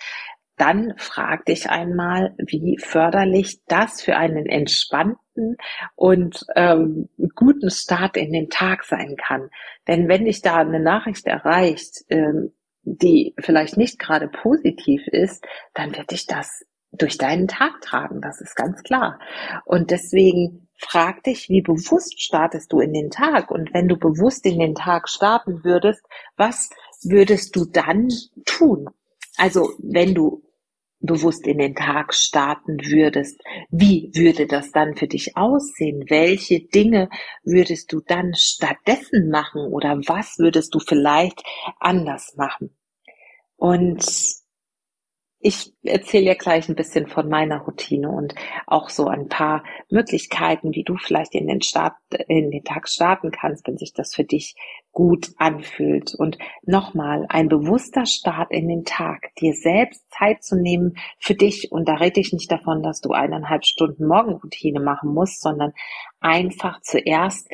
dann 0.57 0.93
frag 0.97 1.45
dich 1.45 1.69
einmal, 1.69 2.33
wie 2.37 2.77
förderlich 2.77 3.61
das 3.67 4.01
für 4.01 4.15
einen 4.15 4.45
entspannten 4.45 5.57
und 5.95 6.45
ähm, 6.55 7.09
guten 7.35 7.71
Start 7.71 8.15
in 8.15 8.31
den 8.31 8.49
Tag 8.49 8.83
sein 8.83 9.15
kann. 9.17 9.49
Denn 9.87 10.07
wenn 10.07 10.25
dich 10.25 10.41
da 10.41 10.57
eine 10.57 10.79
Nachricht 10.79 11.25
erreicht, 11.25 12.05
ähm, 12.09 12.53
die 12.83 13.35
vielleicht 13.39 13.77
nicht 13.77 13.99
gerade 13.99 14.27
positiv 14.27 15.07
ist, 15.07 15.45
dann 15.73 15.95
wird 15.95 16.11
dich 16.11 16.25
das 16.25 16.65
durch 16.91 17.17
deinen 17.17 17.47
Tag 17.47 17.81
tragen, 17.81 18.21
das 18.21 18.41
ist 18.41 18.55
ganz 18.55 18.83
klar. 18.83 19.19
Und 19.65 19.91
deswegen 19.91 20.67
frag 20.77 21.23
dich, 21.23 21.47
wie 21.49 21.61
bewusst 21.61 22.21
startest 22.21 22.73
du 22.73 22.79
in 22.79 22.91
den 22.91 23.09
Tag? 23.09 23.51
Und 23.51 23.73
wenn 23.73 23.87
du 23.87 23.97
bewusst 23.97 24.45
in 24.45 24.59
den 24.59 24.75
Tag 24.75 25.07
starten 25.07 25.63
würdest, 25.63 26.01
was 26.35 26.69
würdest 27.03 27.55
du 27.55 27.65
dann 27.65 28.09
tun? 28.45 28.87
Also 29.37 29.71
wenn 29.79 30.13
du 30.13 30.43
bewusst 31.01 31.47
in 31.47 31.57
den 31.57 31.75
Tag 31.75 32.13
starten 32.13 32.77
würdest, 32.85 33.41
wie 33.69 34.11
würde 34.13 34.47
das 34.47 34.71
dann 34.71 34.95
für 34.95 35.07
dich 35.07 35.35
aussehen? 35.35 36.05
Welche 36.07 36.61
Dinge 36.61 37.09
würdest 37.43 37.91
du 37.91 38.01
dann 38.01 38.33
stattdessen 38.35 39.29
machen 39.29 39.61
oder 39.71 39.97
was 40.07 40.37
würdest 40.37 40.73
du 40.73 40.79
vielleicht 40.79 41.43
anders 41.79 42.35
machen? 42.37 42.75
Und 43.55 44.40
ich 45.43 45.73
erzähle 45.83 46.25
ja 46.25 46.33
gleich 46.35 46.69
ein 46.69 46.75
bisschen 46.75 47.07
von 47.07 47.27
meiner 47.27 47.61
Routine 47.61 48.09
und 48.09 48.35
auch 48.67 48.89
so 48.89 49.07
ein 49.07 49.27
paar 49.27 49.63
Möglichkeiten, 49.89 50.73
wie 50.75 50.83
du 50.83 50.97
vielleicht 50.97 51.33
in 51.33 51.47
den 51.47 51.61
Start, 51.61 51.93
in 52.27 52.51
den 52.51 52.63
Tag 52.63 52.87
starten 52.87 53.31
kannst, 53.31 53.67
wenn 53.67 53.77
sich 53.77 53.93
das 53.93 54.13
für 54.13 54.23
dich 54.23 54.55
gut 54.91 55.31
anfühlt. 55.37 56.13
Und 56.13 56.37
nochmal, 56.63 57.25
ein 57.29 57.47
bewusster 57.47 58.05
Start 58.05 58.51
in 58.51 58.67
den 58.67 58.83
Tag, 58.83 59.33
dir 59.39 59.53
selbst 59.53 60.05
Zeit 60.11 60.43
zu 60.43 60.55
nehmen 60.55 60.93
für 61.17 61.33
dich. 61.33 61.71
Und 61.71 61.89
da 61.89 61.95
rede 61.95 62.19
ich 62.19 62.33
nicht 62.33 62.51
davon, 62.51 62.83
dass 62.83 63.01
du 63.01 63.11
eineinhalb 63.11 63.65
Stunden 63.65 64.05
Morgenroutine 64.05 64.79
machen 64.79 65.11
musst, 65.11 65.41
sondern 65.41 65.73
einfach 66.19 66.81
zuerst 66.81 67.49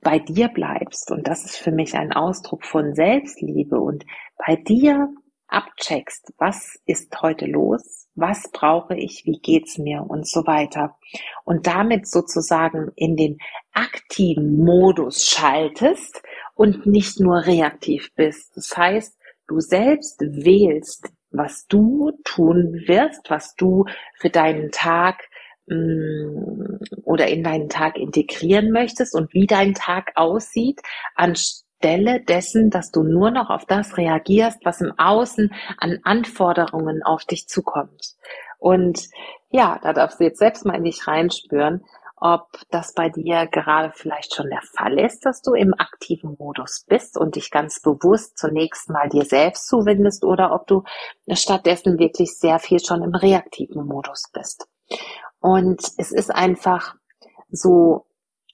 bei 0.00 0.20
dir 0.20 0.48
bleibst. 0.48 1.10
Und 1.10 1.26
das 1.26 1.44
ist 1.44 1.56
für 1.56 1.72
mich 1.72 1.94
ein 1.94 2.12
Ausdruck 2.12 2.64
von 2.64 2.94
Selbstliebe 2.94 3.80
und 3.80 4.04
bei 4.46 4.54
dir 4.54 5.08
abcheckst, 5.48 6.32
was 6.38 6.78
ist 6.86 7.20
heute 7.22 7.46
los, 7.46 8.08
was 8.14 8.50
brauche 8.52 8.96
ich, 8.96 9.24
wie 9.24 9.40
geht's 9.40 9.78
mir 9.78 10.04
und 10.06 10.26
so 10.26 10.46
weiter. 10.46 10.96
Und 11.44 11.66
damit 11.66 12.08
sozusagen 12.08 12.92
in 12.96 13.16
den 13.16 13.38
aktiven 13.72 14.64
Modus 14.64 15.24
schaltest 15.24 16.22
und 16.54 16.86
nicht 16.86 17.20
nur 17.20 17.44
reaktiv 17.46 18.10
bist. 18.14 18.56
Das 18.56 18.76
heißt, 18.76 19.18
du 19.48 19.60
selbst 19.60 20.20
wählst, 20.20 21.08
was 21.30 21.66
du 21.66 22.12
tun 22.24 22.84
wirst, 22.86 23.28
was 23.28 23.54
du 23.56 23.84
für 24.18 24.30
deinen 24.30 24.70
Tag 24.70 25.28
mm, 25.66 26.76
oder 27.02 27.26
in 27.26 27.42
deinen 27.42 27.68
Tag 27.68 27.98
integrieren 27.98 28.70
möchtest 28.70 29.14
und 29.14 29.32
wie 29.34 29.46
dein 29.46 29.74
Tag 29.74 30.12
aussieht, 30.14 30.80
anstatt 31.16 31.64
Stelle 31.78 32.22
dessen, 32.22 32.70
dass 32.70 32.90
du 32.90 33.02
nur 33.02 33.30
noch 33.30 33.50
auf 33.50 33.66
das 33.66 33.96
reagierst, 33.96 34.64
was 34.64 34.80
im 34.80 34.92
Außen 34.96 35.52
an 35.78 35.98
Anforderungen 36.02 37.02
auf 37.02 37.24
dich 37.24 37.46
zukommt. 37.48 38.14
Und 38.58 39.08
ja, 39.50 39.78
da 39.82 39.92
darfst 39.92 40.18
du 40.18 40.24
jetzt 40.24 40.38
selbst 40.38 40.64
mal 40.64 40.76
in 40.76 40.84
dich 40.84 41.06
reinspüren, 41.06 41.84
ob 42.16 42.48
das 42.70 42.94
bei 42.94 43.10
dir 43.10 43.46
gerade 43.46 43.92
vielleicht 43.94 44.34
schon 44.34 44.48
der 44.48 44.62
Fall 44.74 44.98
ist, 44.98 45.26
dass 45.26 45.42
du 45.42 45.52
im 45.52 45.74
aktiven 45.74 46.36
Modus 46.38 46.86
bist 46.88 47.18
und 47.18 47.36
dich 47.36 47.50
ganz 47.50 47.80
bewusst 47.82 48.38
zunächst 48.38 48.88
mal 48.88 49.10
dir 49.10 49.24
selbst 49.24 49.68
zuwendest 49.68 50.24
oder 50.24 50.54
ob 50.54 50.66
du 50.66 50.84
stattdessen 51.32 51.98
wirklich 51.98 52.38
sehr 52.38 52.58
viel 52.60 52.80
schon 52.80 53.02
im 53.02 53.14
reaktiven 53.14 53.84
Modus 53.84 54.30
bist. 54.32 54.66
Und 55.40 55.82
es 55.98 56.12
ist 56.12 56.34
einfach 56.34 56.94
so 57.50 58.06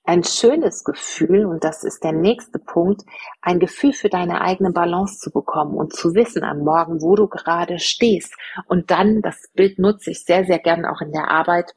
ein 0.04 0.24
schönes 0.24 0.84
Gefühl, 0.84 1.46
und 1.46 1.62
das 1.62 1.84
ist 1.84 2.02
der 2.02 2.12
nächste 2.12 2.58
Punkt, 2.58 3.02
ein 3.42 3.60
Gefühl 3.60 3.92
für 3.92 4.08
deine 4.08 4.40
eigene 4.40 4.72
Balance 4.72 5.18
zu 5.18 5.30
bekommen 5.30 5.76
und 5.76 5.94
zu 5.94 6.14
wissen 6.14 6.42
am 6.42 6.60
Morgen, 6.60 7.00
wo 7.00 7.14
du 7.14 7.28
gerade 7.28 7.78
stehst. 7.78 8.34
Und 8.66 8.90
dann, 8.90 9.22
das 9.22 9.50
Bild 9.54 9.78
nutze 9.78 10.10
ich 10.10 10.24
sehr, 10.24 10.44
sehr 10.44 10.58
gern 10.58 10.84
auch 10.84 11.00
in 11.00 11.12
der 11.12 11.30
Arbeit, 11.30 11.72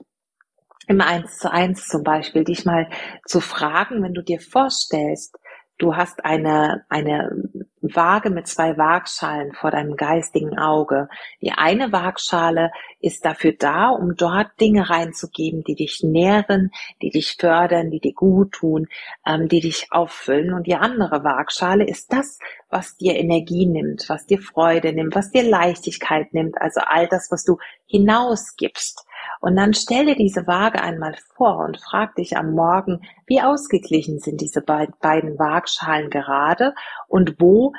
im 0.88 1.00
Eins 1.00 1.38
zu 1.38 1.52
eins 1.52 1.88
zum 1.88 2.04
Beispiel, 2.04 2.44
dich 2.44 2.66
mal 2.66 2.90
zu 3.26 3.40
fragen, 3.40 4.04
wenn 4.04 4.14
du 4.14 4.22
dir 4.22 4.40
vorstellst, 4.40 5.38
du 5.78 5.96
hast 5.96 6.24
eine, 6.24 6.86
eine 6.90 7.44
Waage 7.82 8.30
mit 8.30 8.48
zwei 8.48 8.78
Waagschalen 8.78 9.54
vor 9.54 9.72
deinem 9.72 9.98
geistigen 9.98 10.58
Auge. 10.58 11.10
Die 11.42 11.52
eine 11.52 11.92
Waagschale 11.92 12.72
ist 13.02 13.26
dafür 13.26 13.54
da, 13.54 13.90
um 13.90 14.16
dort 14.16 14.60
Dinge 14.62 14.90
reinzugeben, 14.90 15.64
die 15.64 15.76
dich 15.76 16.02
nähren, 16.02 16.72
die 17.02 17.10
dich 17.10 17.36
fördern, 17.38 17.92
die 17.92 18.00
dir 18.00 18.14
gut 18.14 18.54
tun, 18.54 18.88
ähm, 19.26 19.50
die 19.50 19.60
dich 19.60 19.88
auffüllen. 19.92 20.54
Und 20.54 20.68
die 20.68 20.76
andere 20.76 21.24
Waagschale 21.24 21.86
ist 21.86 22.14
das, 22.14 22.40
was 22.70 22.96
dir 22.96 23.16
Energie 23.16 23.66
nimmt, 23.66 24.06
was 24.08 24.26
dir 24.26 24.40
Freude 24.40 24.94
nimmt, 24.94 25.16
was 25.16 25.32
dir 25.32 25.44
Leichtigkeit 25.44 26.34
nimmt, 26.34 26.60
also 26.62 26.82
all 26.82 27.08
das, 27.08 27.30
was 27.32 27.44
du 27.44 27.58
hinausgibst. 27.86 29.06
Und 29.40 29.56
dann 29.56 29.74
stell 29.74 30.06
dir 30.06 30.16
diese 30.16 30.48
Waage 30.48 30.82
einmal 30.82 31.16
vor 31.36 31.58
und 31.66 31.80
frag 31.80 32.16
dich 32.16 32.38
am 32.38 32.52
Morgen, 32.52 33.02
wie 33.28 33.42
ausgeglichen 33.42 34.20
sind 34.20 34.42
diese 34.42 34.62
beiden 34.62 35.40
Waagschalen 35.40 36.10
gerade 36.10 36.74
und 37.08 37.40
wo 37.40 37.74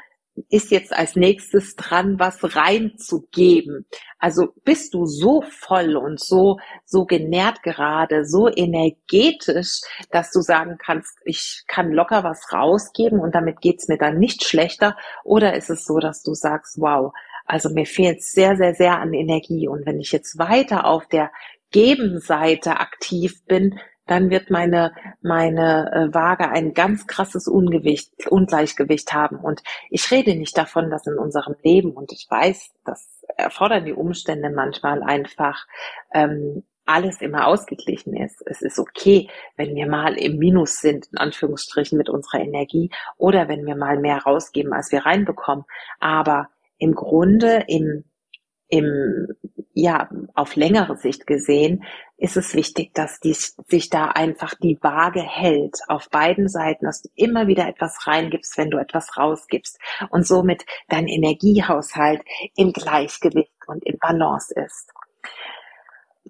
ist 0.49 0.71
jetzt 0.71 0.93
als 0.93 1.15
nächstes 1.15 1.77
dran, 1.77 2.19
was 2.19 2.57
reinzugeben. 2.57 3.87
Also 4.19 4.49
bist 4.65 4.95
du 4.95 5.07
so 5.07 5.43
voll 5.43 5.97
und 5.97 6.21
so, 6.21 6.59
so 6.85 7.05
genährt 7.05 7.63
gerade, 7.63 8.25
so 8.25 8.49
energetisch, 8.49 9.81
dass 10.11 10.33
du 10.33 10.41
sagen 10.41 10.77
kannst, 10.79 11.17
ich 11.25 11.65
kann 11.69 11.93
locker 11.93 12.25
was 12.25 12.53
rausgeben 12.53 13.21
und 13.21 13.35
damit 13.35 13.61
geht's 13.61 13.89
mir 13.89 13.99
dann 13.99 14.19
nicht 14.19 14.45
schlechter? 14.45 14.97
Oder 15.23 15.55
ist 15.55 15.71
es 15.71 15.85
so, 15.85 15.99
dass 15.99 16.23
du 16.23 16.35
sagst, 16.35 16.81
wow, 16.81 17.13
also 17.45 17.71
mir 17.71 17.87
fehlt 17.87 18.23
sehr, 18.23 18.57
sehr, 18.57 18.75
sehr 18.75 19.01
an 19.01 19.13
Energie. 19.13 19.69
Und 19.69 19.87
wenn 19.87 20.01
ich 20.01 20.13
jetzt 20.13 20.39
weiter 20.39 20.87
auf 20.87 21.07
der 21.07 21.31
Gebenseite 21.71 22.81
aktiv 22.81 23.45
bin, 23.47 23.79
dann 24.07 24.31
wird 24.31 24.51
meine, 24.51 24.93
meine 25.23 25.91
äh, 25.93 26.15
Waage 26.15 26.51
ein 26.51 26.75
ganz 26.75 27.07
krasses 27.07 27.49
Ungewicht, 27.49 28.13
Ungleichgewicht 28.29 29.13
haben. 29.15 29.37
Und 29.37 29.63
ich 29.91 30.11
rede 30.11 30.37
nicht 30.37 30.57
davon, 30.59 30.91
dass 30.91 31.07
in 31.07 31.19
unserem 31.19 31.55
Leben, 31.63 31.93
und 31.93 32.13
ich 32.13 32.27
weiß, 32.29 32.71
das 32.85 33.23
erfordern 33.37 33.87
die 33.87 33.95
Umstände 33.95 34.51
manchmal 34.51 35.03
einfach, 35.03 35.67
ähm, 36.13 36.65
alles 36.87 37.23
immer 37.23 37.47
ausgeglichen 37.47 38.15
ist. 38.15 38.43
Es 38.47 38.61
ist 38.61 38.79
okay, 38.79 39.31
wenn 39.57 39.75
wir 39.75 39.87
mal 39.87 40.19
im 40.19 40.39
Minus 40.39 40.81
sind, 40.81 41.07
in 41.13 41.19
Anführungsstrichen, 41.19 41.97
mit 41.97 42.11
unserer 42.11 42.41
Energie 42.41 42.91
oder 43.17 43.49
wenn 43.49 43.65
wir 43.65 43.75
mal 43.75 43.99
mehr 43.99 44.19
rausgeben, 44.19 44.75
als 44.75 44.93
wir 44.93 45.07
reinbekommen. 45.07 45.65
Aber 45.99 46.49
im 46.85 46.95
Grunde, 46.95 47.65
im, 47.67 48.05
im, 48.69 49.29
ja, 49.73 50.11
auf 50.35 50.55
längere 50.55 50.99
Sicht 50.99 51.27
gesehen, 51.27 51.83
ist 52.19 52.37
es 52.37 52.55
wichtig, 52.55 52.93
dass 52.93 53.21
die, 53.21 53.33
sich 53.33 53.89
da 53.89 54.09
einfach 54.09 54.53
die 54.55 54.79
Waage 54.83 55.23
hält 55.23 55.79
auf 55.89 56.11
beiden 56.11 56.47
Seiten, 56.47 56.85
dass 56.85 57.01
du 57.01 57.09
immer 57.15 57.47
wieder 57.47 57.67
etwas 57.67 58.07
reingibst, 58.07 58.59
wenn 58.59 58.71
du 58.71 58.77
etwas 58.77 59.17
rausgibst 59.17 59.79
und 60.11 60.27
somit 60.27 60.67
dein 60.89 61.09
Energiehaushalt 61.09 62.21
im 62.55 62.75
Gleichgewicht 62.75 63.67
und 63.67 63.83
in 63.85 63.99
Balance 63.99 64.55
ist. 64.55 64.93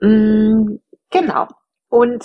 Mm, 0.01 0.77
genau. 1.11 1.49
Und 1.89 2.25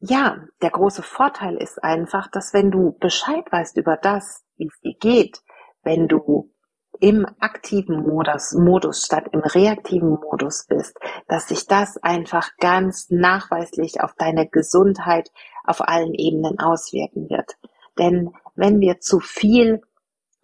ja, 0.00 0.44
der 0.60 0.70
große 0.70 1.02
Vorteil 1.02 1.56
ist 1.56 1.82
einfach, 1.82 2.30
dass 2.30 2.52
wenn 2.52 2.70
du 2.70 2.98
Bescheid 3.00 3.50
weißt 3.50 3.78
über 3.78 3.96
das, 3.96 4.44
wie 4.58 4.66
es 4.66 4.78
dir 4.80 4.94
geht, 5.00 5.40
wenn 5.82 6.06
du 6.06 6.52
im 7.00 7.26
aktiven 7.40 8.02
Modus, 8.02 8.52
Modus 8.52 9.04
statt 9.04 9.26
im 9.32 9.40
reaktiven 9.40 10.10
Modus 10.10 10.66
bist, 10.68 10.96
dass 11.28 11.48
sich 11.48 11.66
das 11.66 11.96
einfach 12.02 12.56
ganz 12.58 13.10
nachweislich 13.10 14.00
auf 14.00 14.14
deine 14.16 14.48
Gesundheit 14.48 15.30
auf 15.64 15.80
allen 15.80 16.14
Ebenen 16.14 16.58
auswirken 16.58 17.28
wird. 17.28 17.56
Denn 17.98 18.30
wenn 18.54 18.80
wir 18.80 19.00
zu 19.00 19.20
viel 19.20 19.82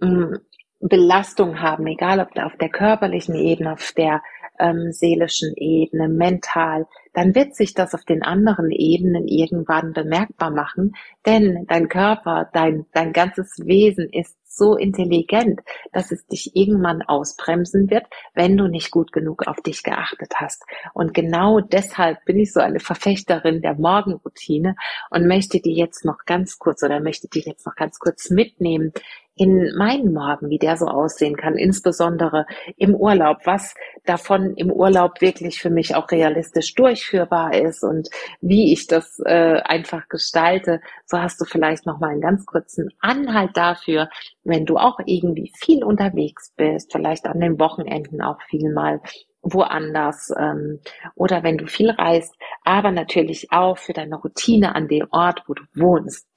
mh, 0.01 0.09
mm, 0.09 0.41
Belastung 0.81 1.61
haben, 1.61 1.87
egal 1.87 2.21
ob 2.21 2.37
auf 2.37 2.57
der 2.57 2.69
körperlichen 2.69 3.37
Ebene, 3.37 3.75
auf 3.75 3.93
der 3.97 4.21
ähm, 4.59 4.93
seelischen 4.93 5.55
Ebene, 5.57 6.09
mental, 6.09 6.87
dann 7.15 7.35
wird 7.35 7.55
sich 7.55 7.75
das 7.75 7.95
auf 7.95 8.05
den 8.05 8.23
anderen 8.23 8.71
Ebenen 8.71 9.29
irgendwann 9.29 9.93
bemerkbar 9.93 10.51
machen, 10.51 10.95
denn 11.27 11.67
dein 11.69 11.89
Körper, 11.89 12.49
dein, 12.53 12.87
dein 12.93 13.13
ganzes 13.13 13.59
Wesen 13.65 14.09
ist 14.11 14.37
so 14.57 14.77
intelligent, 14.77 15.61
dass 15.93 16.13
es 16.13 16.27
dich 16.27 16.55
irgendwann 16.55 17.03
ausbremsen 17.03 17.91
wird, 17.91 18.05
wenn 18.35 18.57
du 18.57 18.69
nicht 18.69 18.91
gut 18.91 19.13
genug 19.13 19.47
auf 19.47 19.61
dich 19.61 19.83
geachtet 19.83 20.35
hast. 20.37 20.65
Und 20.95 21.15
genau 21.15 21.61
deshalb 21.61 22.25
bin 22.25 22.39
ich 22.39 22.53
so 22.53 22.61
eine 22.61 22.81
Verfechterin 22.81 23.63
der 23.63 23.75
Morgenroutine 23.75 24.77
und 25.11 25.27
möchte 25.27 25.61
die 25.61 25.75
jetzt 25.75 26.05
noch 26.05 26.25
ganz 26.27 26.59
kurz 26.59 26.83
oder 26.83 27.01
möchte 27.01 27.29
die 27.29 27.41
jetzt 27.41 27.67
noch 27.67 27.75
ganz 27.75 27.99
kurz 27.99 28.31
mitnehmen 28.31 28.93
in 29.37 29.75
meinen 29.77 30.13
Morgen, 30.13 30.51
wie 30.51 30.59
der 30.59 30.77
so 30.77 30.87
aussehen 30.87 31.37
kann, 31.37 31.57
insbesondere 31.57 32.47
im 32.77 32.95
Urlaub, 32.95 33.39
was 33.45 33.75
davon 34.05 34.55
im 34.57 34.71
Urlaub 34.71 35.21
wirklich 35.21 35.61
für 35.61 35.71
mich 35.71 35.95
auch 35.95 36.11
realistisch 36.11 36.75
durchführbar 36.75 37.55
ist 37.55 37.83
und 37.83 38.09
wie 38.41 38.73
ich 38.73 38.87
das 38.87 39.21
äh, 39.25 39.61
einfach 39.65 40.09
gestalte. 40.09 40.81
So 41.07 41.19
hast 41.19 41.41
du 41.41 41.45
vielleicht 41.45 41.87
noch 41.87 41.99
mal 41.99 42.11
einen 42.11 42.21
ganz 42.21 42.45
kurzen 42.45 42.91
Anhalt 43.01 43.57
dafür, 43.57 44.11
wenn 44.45 44.67
du 44.67 44.77
auch 44.77 44.99
irgendwie 45.07 45.53
viel 45.57 45.83
unterwegs 45.83 46.53
bist, 46.57 46.93
vielleicht 46.93 47.27
an 47.27 47.41
den 47.41 47.59
Wochenenden 47.59 48.21
auch 48.21 48.41
viel 48.51 48.71
mal 48.73 49.01
woanders 49.43 50.33
ähm, 50.39 50.81
oder 51.15 51.43
wenn 51.43 51.59
du 51.59 51.67
viel 51.67 51.91
reist, 51.91 52.35
aber 52.65 52.93
natürlich 52.93 53.51
auch 53.51 53.77
für 53.77 53.93
deine 53.93 54.17
Routine 54.17 54.75
an 54.75 54.89
dem 54.89 55.09
Ort, 55.11 55.43
wo 55.47 55.55
du 55.55 55.63
wohnst. 55.75 56.29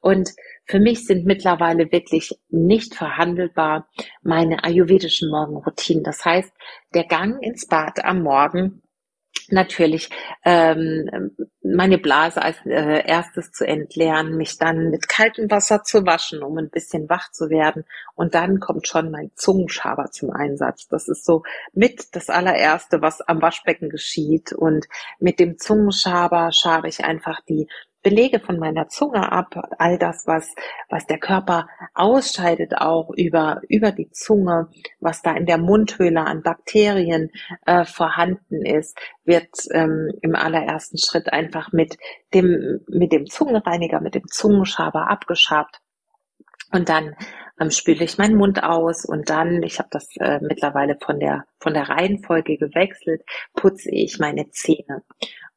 Und 0.00 0.30
für 0.70 0.78
mich 0.78 1.04
sind 1.04 1.26
mittlerweile 1.26 1.90
wirklich 1.90 2.38
nicht 2.48 2.94
verhandelbar 2.94 3.88
meine 4.22 4.62
ayurvedischen 4.62 5.28
Morgenroutinen. 5.28 6.04
Das 6.04 6.24
heißt, 6.24 6.52
der 6.94 7.04
Gang 7.04 7.42
ins 7.42 7.66
Bad 7.66 8.04
am 8.04 8.22
Morgen 8.22 8.82
natürlich 9.48 10.10
ähm, 10.44 11.32
meine 11.62 11.98
Blase 11.98 12.40
als 12.40 12.56
äh, 12.66 13.04
erstes 13.04 13.50
zu 13.50 13.66
entleeren, 13.66 14.36
mich 14.36 14.58
dann 14.58 14.90
mit 14.90 15.08
kaltem 15.08 15.50
Wasser 15.50 15.82
zu 15.82 16.06
waschen, 16.06 16.42
um 16.42 16.56
ein 16.58 16.70
bisschen 16.70 17.08
wach 17.08 17.30
zu 17.32 17.50
werden. 17.50 17.84
Und 18.14 18.34
dann 18.34 18.60
kommt 18.60 18.86
schon 18.86 19.10
mein 19.10 19.30
Zungenschaber 19.34 20.10
zum 20.12 20.30
Einsatz. 20.30 20.86
Das 20.88 21.08
ist 21.08 21.24
so 21.24 21.42
mit 21.72 22.14
das 22.14 22.30
allererste, 22.30 23.02
was 23.02 23.20
am 23.20 23.42
Waschbecken 23.42 23.88
geschieht. 23.88 24.52
Und 24.52 24.86
mit 25.18 25.40
dem 25.40 25.58
Zungenschaber 25.58 26.52
schabe 26.52 26.88
ich 26.88 27.04
einfach 27.04 27.40
die 27.48 27.66
Belege 28.02 28.40
von 28.40 28.58
meiner 28.58 28.88
Zunge 28.88 29.30
ab, 29.30 29.54
all 29.78 29.98
das, 29.98 30.26
was, 30.26 30.54
was 30.88 31.06
der 31.06 31.18
Körper 31.18 31.68
ausscheidet, 31.94 32.74
auch 32.76 33.10
über, 33.10 33.60
über 33.68 33.92
die 33.92 34.10
Zunge, 34.10 34.68
was 35.00 35.22
da 35.22 35.32
in 35.32 35.46
der 35.46 35.58
Mundhöhle 35.58 36.20
an 36.20 36.42
Bakterien 36.42 37.30
äh, 37.66 37.84
vorhanden 37.84 38.64
ist, 38.64 38.98
wird 39.24 39.50
ähm, 39.72 40.12
im 40.22 40.34
allerersten 40.34 40.98
Schritt 40.98 41.32
einfach 41.32 41.72
mit 41.72 41.98
dem, 42.32 42.80
mit 42.88 43.12
dem 43.12 43.26
Zungenreiniger, 43.26 44.00
mit 44.00 44.14
dem 44.14 44.26
Zungenschaber 44.26 45.10
abgeschabt. 45.10 45.80
Und 46.72 46.88
dann 46.88 47.16
ähm, 47.60 47.70
spüle 47.70 48.04
ich 48.04 48.16
meinen 48.16 48.36
Mund 48.36 48.62
aus 48.62 49.04
und 49.04 49.28
dann, 49.28 49.62
ich 49.62 49.78
habe 49.78 49.88
das 49.90 50.08
äh, 50.16 50.38
mittlerweile 50.40 50.96
von 51.00 51.18
der 51.20 51.44
von 51.60 51.74
der 51.74 51.88
Reihenfolge 51.88 52.56
gewechselt, 52.56 53.22
putze 53.54 53.90
ich 53.90 54.18
meine 54.18 54.50
Zähne. 54.50 55.02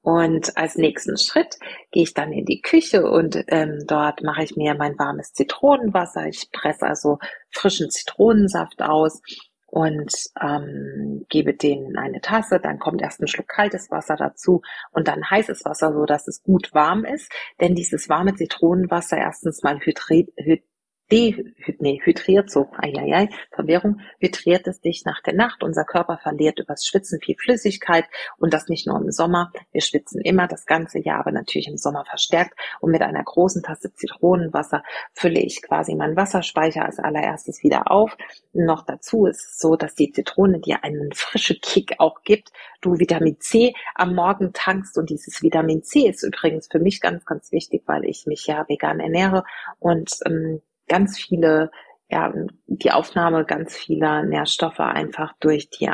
Und 0.03 0.57
als 0.57 0.75
nächsten 0.75 1.17
Schritt 1.17 1.57
gehe 1.91 2.03
ich 2.03 2.13
dann 2.13 2.33
in 2.33 2.43
die 2.43 2.61
Küche 2.61 3.09
und 3.09 3.41
ähm, 3.47 3.85
dort 3.87 4.21
mache 4.21 4.43
ich 4.43 4.57
mir 4.57 4.75
mein 4.75 4.99
warmes 4.99 5.31
Zitronenwasser. 5.31 6.27
Ich 6.27 6.51
presse 6.51 6.85
also 6.85 7.19
frischen 7.51 7.89
Zitronensaft 7.89 8.81
aus 8.81 9.21
und 9.65 10.13
ähm, 10.41 11.25
gebe 11.29 11.53
den 11.53 11.85
in 11.85 11.97
eine 11.97 12.19
Tasse. 12.19 12.59
Dann 12.61 12.79
kommt 12.79 13.01
erst 13.01 13.21
ein 13.21 13.29
Schluck 13.29 13.47
kaltes 13.47 13.91
Wasser 13.91 14.17
dazu 14.17 14.61
und 14.91 15.07
dann 15.07 15.29
heißes 15.29 15.63
Wasser, 15.63 15.93
so 15.93 16.05
dass 16.05 16.27
es 16.27 16.43
gut 16.43 16.73
warm 16.73 17.05
ist. 17.05 17.31
Denn 17.61 17.73
dieses 17.73 18.09
warme 18.09 18.35
Zitronenwasser 18.35 19.15
erstens 19.15 19.63
mal 19.63 19.79
hydriert, 19.79 20.63
nee, 21.11 22.01
hydriert 22.03 22.49
so, 22.49 22.69
eieiei, 22.77 23.29
Verwirrung, 23.51 23.99
hydriert 24.19 24.67
es 24.67 24.81
dich 24.81 25.03
nach 25.05 25.21
der 25.21 25.33
Nacht. 25.33 25.63
Unser 25.63 25.83
Körper 25.83 26.17
verliert 26.17 26.59
übers 26.59 26.85
Schwitzen 26.85 27.19
viel 27.21 27.35
Flüssigkeit 27.37 28.05
und 28.37 28.53
das 28.53 28.67
nicht 28.67 28.87
nur 28.87 28.99
im 28.99 29.11
Sommer. 29.11 29.51
Wir 29.71 29.81
schwitzen 29.81 30.21
immer 30.21 30.47
das 30.47 30.65
ganze 30.65 30.99
Jahr, 30.99 31.19
aber 31.19 31.31
natürlich 31.31 31.67
im 31.67 31.77
Sommer 31.77 32.05
verstärkt. 32.05 32.57
Und 32.79 32.91
mit 32.91 33.01
einer 33.01 33.23
großen 33.23 33.61
Tasse 33.63 33.93
Zitronenwasser 33.93 34.83
fülle 35.13 35.39
ich 35.39 35.61
quasi 35.61 35.95
meinen 35.95 36.15
Wasserspeicher 36.15 36.85
als 36.85 36.99
allererstes 36.99 37.63
wieder 37.63 37.91
auf. 37.91 38.15
Noch 38.53 38.85
dazu 38.85 39.25
ist 39.25 39.45
es 39.45 39.59
so, 39.59 39.75
dass 39.75 39.95
die 39.95 40.11
Zitrone 40.11 40.59
dir 40.59 40.83
einen 40.83 41.11
frischen 41.13 41.57
Kick 41.61 41.95
auch 41.99 42.23
gibt. 42.23 42.51
Du 42.81 42.99
Vitamin 42.99 43.39
C 43.39 43.73
am 43.95 44.15
Morgen 44.15 44.51
tankst 44.53 44.97
und 44.97 45.09
dieses 45.09 45.41
Vitamin 45.41 45.83
C 45.83 46.07
ist 46.07 46.23
übrigens 46.23 46.67
für 46.71 46.79
mich 46.79 47.01
ganz, 47.01 47.25
ganz 47.25 47.51
wichtig, 47.51 47.83
weil 47.85 48.05
ich 48.05 48.25
mich 48.25 48.47
ja 48.47 48.65
vegan 48.67 48.99
ernähre 48.99 49.43
und 49.79 50.11
ähm, 50.25 50.61
ganz 50.87 51.19
viele, 51.19 51.71
ja, 52.09 52.33
die 52.67 52.91
Aufnahme 52.91 53.45
ganz 53.45 53.75
vieler 53.75 54.23
Nährstoffe 54.23 54.79
einfach 54.79 55.33
durch 55.39 55.69
die 55.69 55.89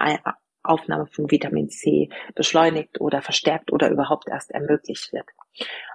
Aufnahme 0.64 1.08
von 1.08 1.32
Vitamin 1.32 1.70
C 1.70 2.10
beschleunigt 2.36 3.00
oder 3.00 3.22
verstärkt 3.22 3.72
oder 3.72 3.90
überhaupt 3.90 4.28
erst 4.28 4.52
ermöglicht 4.52 5.14
wird. 5.14 5.26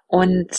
Und 0.06 0.50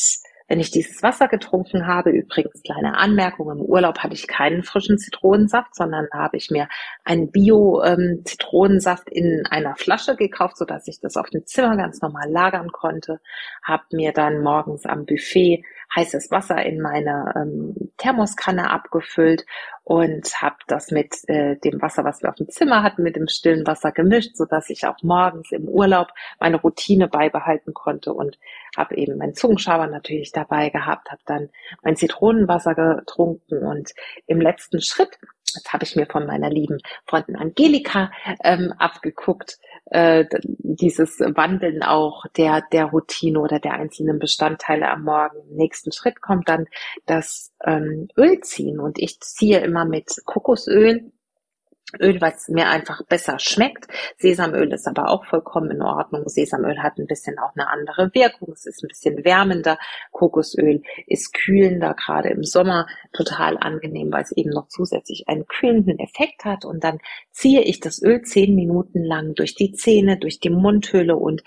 wenn 0.47 0.59
ich 0.59 0.69
dieses 0.69 1.01
Wasser 1.01 1.27
getrunken 1.27 1.87
habe, 1.87 2.11
übrigens 2.11 2.61
kleine 2.61 2.97
Anmerkung, 2.97 3.49
im 3.49 3.61
Urlaub 3.61 3.99
hatte 3.99 4.13
ich 4.13 4.27
keinen 4.27 4.63
frischen 4.63 4.99
Zitronensaft, 4.99 5.73
sondern 5.73 6.07
habe 6.13 6.37
ich 6.37 6.51
mir 6.51 6.67
einen 7.03 7.31
Bio-Zitronensaft 7.31 9.07
ähm, 9.11 9.39
in 9.39 9.45
einer 9.47 9.75
Flasche 9.75 10.15
gekauft, 10.15 10.57
so 10.57 10.65
dass 10.65 10.87
ich 10.87 10.99
das 10.99 11.17
auf 11.17 11.29
dem 11.31 11.45
Zimmer 11.47 11.77
ganz 11.77 11.99
normal 12.01 12.29
lagern 12.29 12.71
konnte, 12.71 13.19
habe 13.63 13.83
mir 13.93 14.13
dann 14.13 14.41
morgens 14.41 14.85
am 14.85 15.05
Buffet 15.05 15.63
heißes 15.93 16.31
Wasser 16.31 16.63
in 16.65 16.81
meine 16.81 17.33
ähm, 17.35 17.91
Thermoskanne 17.97 18.69
abgefüllt 18.69 19.45
und 19.83 20.41
habe 20.41 20.55
das 20.67 20.91
mit 20.91 21.15
äh, 21.27 21.57
dem 21.57 21.81
Wasser, 21.81 22.03
was 22.03 22.21
wir 22.21 22.29
auf 22.29 22.35
dem 22.35 22.49
Zimmer 22.49 22.83
hatten, 22.83 23.03
mit 23.03 23.15
dem 23.15 23.27
stillen 23.27 23.67
Wasser 23.67 23.91
gemischt, 23.91 24.35
so 24.35 24.45
dass 24.45 24.69
ich 24.69 24.87
auch 24.87 24.97
morgens 25.03 25.51
im 25.51 25.67
Urlaub 25.67 26.09
meine 26.39 26.57
Routine 26.57 27.07
beibehalten 27.07 27.73
konnte 27.73 28.13
und 28.13 28.39
habe 28.75 28.95
eben 28.95 29.17
meinen 29.17 29.35
Zungenschaber 29.35 29.87
natürlich 29.87 30.31
dabei 30.31 30.69
gehabt, 30.69 31.11
habe 31.11 31.21
dann 31.25 31.49
mein 31.83 31.95
Zitronenwasser 31.95 32.75
getrunken 32.75 33.59
und 33.65 33.91
im 34.27 34.41
letzten 34.41 34.81
Schritt 34.81 35.17
das 35.55 35.71
habe 35.71 35.83
ich 35.83 35.95
mir 35.95 36.05
von 36.05 36.25
meiner 36.25 36.49
lieben 36.49 36.79
Freundin 37.05 37.35
Angelika 37.35 38.11
ähm, 38.43 38.73
abgeguckt, 38.77 39.57
äh, 39.85 40.25
dieses 40.41 41.19
Wandeln 41.19 41.83
auch 41.83 42.25
der, 42.37 42.63
der 42.71 42.85
Routine 42.85 43.39
oder 43.39 43.59
der 43.59 43.73
einzelnen 43.73 44.19
Bestandteile 44.19 44.89
am 44.89 45.03
Morgen. 45.03 45.37
Im 45.49 45.55
nächsten 45.55 45.91
Schritt 45.91 46.21
kommt 46.21 46.49
dann 46.49 46.65
das 47.05 47.53
ähm, 47.63 48.07
Öl 48.17 48.39
ziehen 48.41 48.79
und 48.79 48.99
ich 48.99 49.19
ziehe 49.21 49.59
immer 49.59 49.85
mit 49.85 50.11
Kokosöl 50.25 51.11
Öl, 51.99 52.19
was 52.19 52.47
mir 52.49 52.67
einfach 52.67 53.03
besser 53.03 53.37
schmeckt. 53.39 53.87
Sesamöl 54.17 54.73
ist 54.73 54.87
aber 54.87 55.09
auch 55.09 55.25
vollkommen 55.25 55.71
in 55.71 55.81
Ordnung. 55.81 56.27
Sesamöl 56.27 56.81
hat 56.81 56.97
ein 56.97 57.05
bisschen 57.05 57.37
auch 57.37 57.55
eine 57.55 57.69
andere 57.69 58.09
Wirkung. 58.13 58.49
Es 58.53 58.65
ist 58.65 58.83
ein 58.83 58.87
bisschen 58.87 59.23
wärmender. 59.23 59.77
Kokosöl 60.11 60.81
ist 61.05 61.33
kühlender, 61.33 61.93
gerade 61.93 62.29
im 62.29 62.43
Sommer 62.43 62.87
total 63.13 63.57
angenehm, 63.57 64.11
weil 64.11 64.23
es 64.23 64.31
eben 64.31 64.49
noch 64.49 64.67
zusätzlich 64.67 65.25
einen 65.27 65.45
kühlenden 65.45 65.99
Effekt 65.99 66.43
hat. 66.43 66.65
Und 66.65 66.83
dann 66.83 66.99
ziehe 67.31 67.61
ich 67.61 67.79
das 67.79 68.01
Öl 68.01 68.23
zehn 68.23 68.55
Minuten 68.55 69.03
lang 69.03 69.35
durch 69.35 69.53
die 69.53 69.71
Zähne, 69.73 70.17
durch 70.17 70.39
die 70.39 70.49
Mundhöhle 70.49 71.15
und 71.15 71.43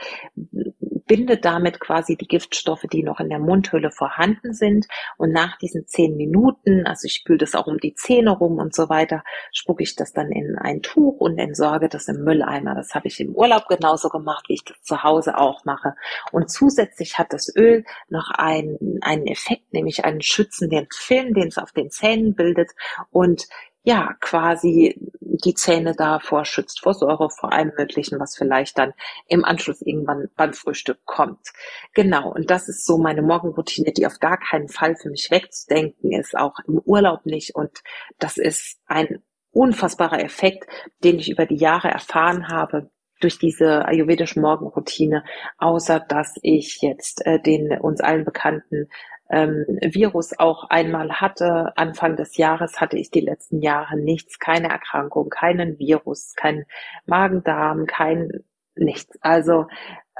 binde 1.09 1.39
damit 1.39 1.81
quasi 1.81 2.17
die 2.17 2.29
Giftstoffe, 2.29 2.85
die 2.93 3.03
noch 3.03 3.19
in 3.19 3.31
der 3.31 3.41
Mundhöhle 3.41 3.91
vorhanden 3.91 4.55
sind. 4.55 4.87
Und 5.17 5.33
nach 5.33 5.59
diesen 5.59 5.87
zehn 5.87 6.17
Minuten, 6.17 6.87
also 6.87 7.07
ich 7.07 7.15
spüle 7.15 7.39
das 7.39 7.57
auch 7.57 7.67
um 7.67 7.79
die 7.79 7.95
Zähne 7.95 8.31
rum 8.31 8.59
und 8.59 8.75
so 8.75 8.89
weiter, 8.89 9.25
spucke 9.53 9.83
ich 9.83 9.97
das 9.97 10.13
dann 10.13 10.31
in 10.31 10.57
ein 10.57 10.83
Tuch 10.83 11.19
und 11.19 11.39
entsorge 11.39 11.89
das 11.89 12.07
im 12.07 12.23
Mülleimer. 12.23 12.77
Das 12.77 12.95
habe 12.95 13.09
ich 13.09 13.19
im 13.19 13.35
Urlaub 13.35 13.67
genauso 13.69 14.09
gemacht, 14.09 14.45
wie 14.49 14.55
ich 14.55 14.65
das 14.65 14.81
zu 14.83 15.03
Hause 15.03 15.37
auch 15.37 15.65
mache. 15.65 15.95
Und 16.31 16.51
zusätzlich 16.51 17.19
hat 17.19 17.33
das 17.33 17.53
Öl 17.57 17.85
noch 18.09 18.31
einen, 18.31 18.99
einen 19.01 19.27
Effekt, 19.27 19.73
nämlich 19.73 20.05
einen 20.05 20.21
schützenden 20.21 20.87
Film, 20.93 21.35
den 21.35 21.49
es 21.49 21.59
auf 21.59 21.73
den 21.73 21.91
Zähnen 21.91 22.35
bildet 22.35 22.71
und 23.11 23.49
ja, 23.83 24.15
quasi 24.21 24.99
die 25.21 25.55
Zähne 25.55 25.95
davor 25.95 26.45
schützt, 26.45 26.81
vor 26.81 26.95
Säure, 26.95 27.31
vor 27.31 27.53
allem 27.53 27.73
Möglichen, 27.77 28.19
was 28.19 28.37
vielleicht 28.37 28.77
dann 28.79 28.93
im 29.29 29.45
Anschluss 29.45 29.83
irgendwann 29.83 30.29
beim 30.37 30.53
Frühstück 30.53 30.99
kommt. 31.05 31.53
Genau, 31.95 32.33
und 32.33 32.51
das 32.51 32.69
ist 32.69 32.85
so 32.85 32.99
meine 32.99 33.23
Morgenroutine, 33.23 33.93
die 33.93 34.07
auf 34.07 34.19
gar 34.19 34.39
keinen 34.39 34.69
Fall 34.69 34.97
für 34.97 35.11
mich 35.11 35.31
wegzudenken 35.31 36.13
ist, 36.13 36.37
auch 36.37 36.59
im 36.67 36.79
Urlaub 36.85 37.25
nicht. 37.25 37.55
Und 37.55 37.83
das 38.19 38.37
ist 38.37 38.79
ein 38.87 39.23
unfassbarer 39.53 40.21
Effekt, 40.21 40.67
den 41.05 41.19
ich 41.19 41.31
über 41.31 41.47
die 41.47 41.57
Jahre 41.57 41.89
erfahren 41.89 42.49
habe 42.49 42.91
durch 43.21 43.39
diese 43.39 43.85
ayurvedische 43.85 44.41
Morgenroutine, 44.41 45.25
außer 45.59 46.01
dass 46.01 46.35
ich 46.43 46.79
jetzt 46.83 47.25
äh, 47.27 47.41
den 47.41 47.79
uns 47.81 48.01
allen 48.01 48.25
bekannten 48.25 48.89
ähm, 49.31 49.65
Virus 49.83 50.39
auch 50.39 50.65
einmal 50.65 51.21
hatte. 51.21 51.73
Anfang 51.77 52.17
des 52.17 52.37
Jahres 52.37 52.81
hatte 52.81 52.97
ich 52.97 53.11
die 53.11 53.21
letzten 53.21 53.61
Jahre 53.61 53.99
nichts, 53.99 54.39
keine 54.39 54.69
Erkrankung, 54.69 55.29
keinen 55.29 55.79
Virus, 55.79 56.35
kein 56.35 56.65
Magen-Darm, 57.07 57.87
kein 57.87 58.45
nichts. 58.75 59.19
Also 59.21 59.67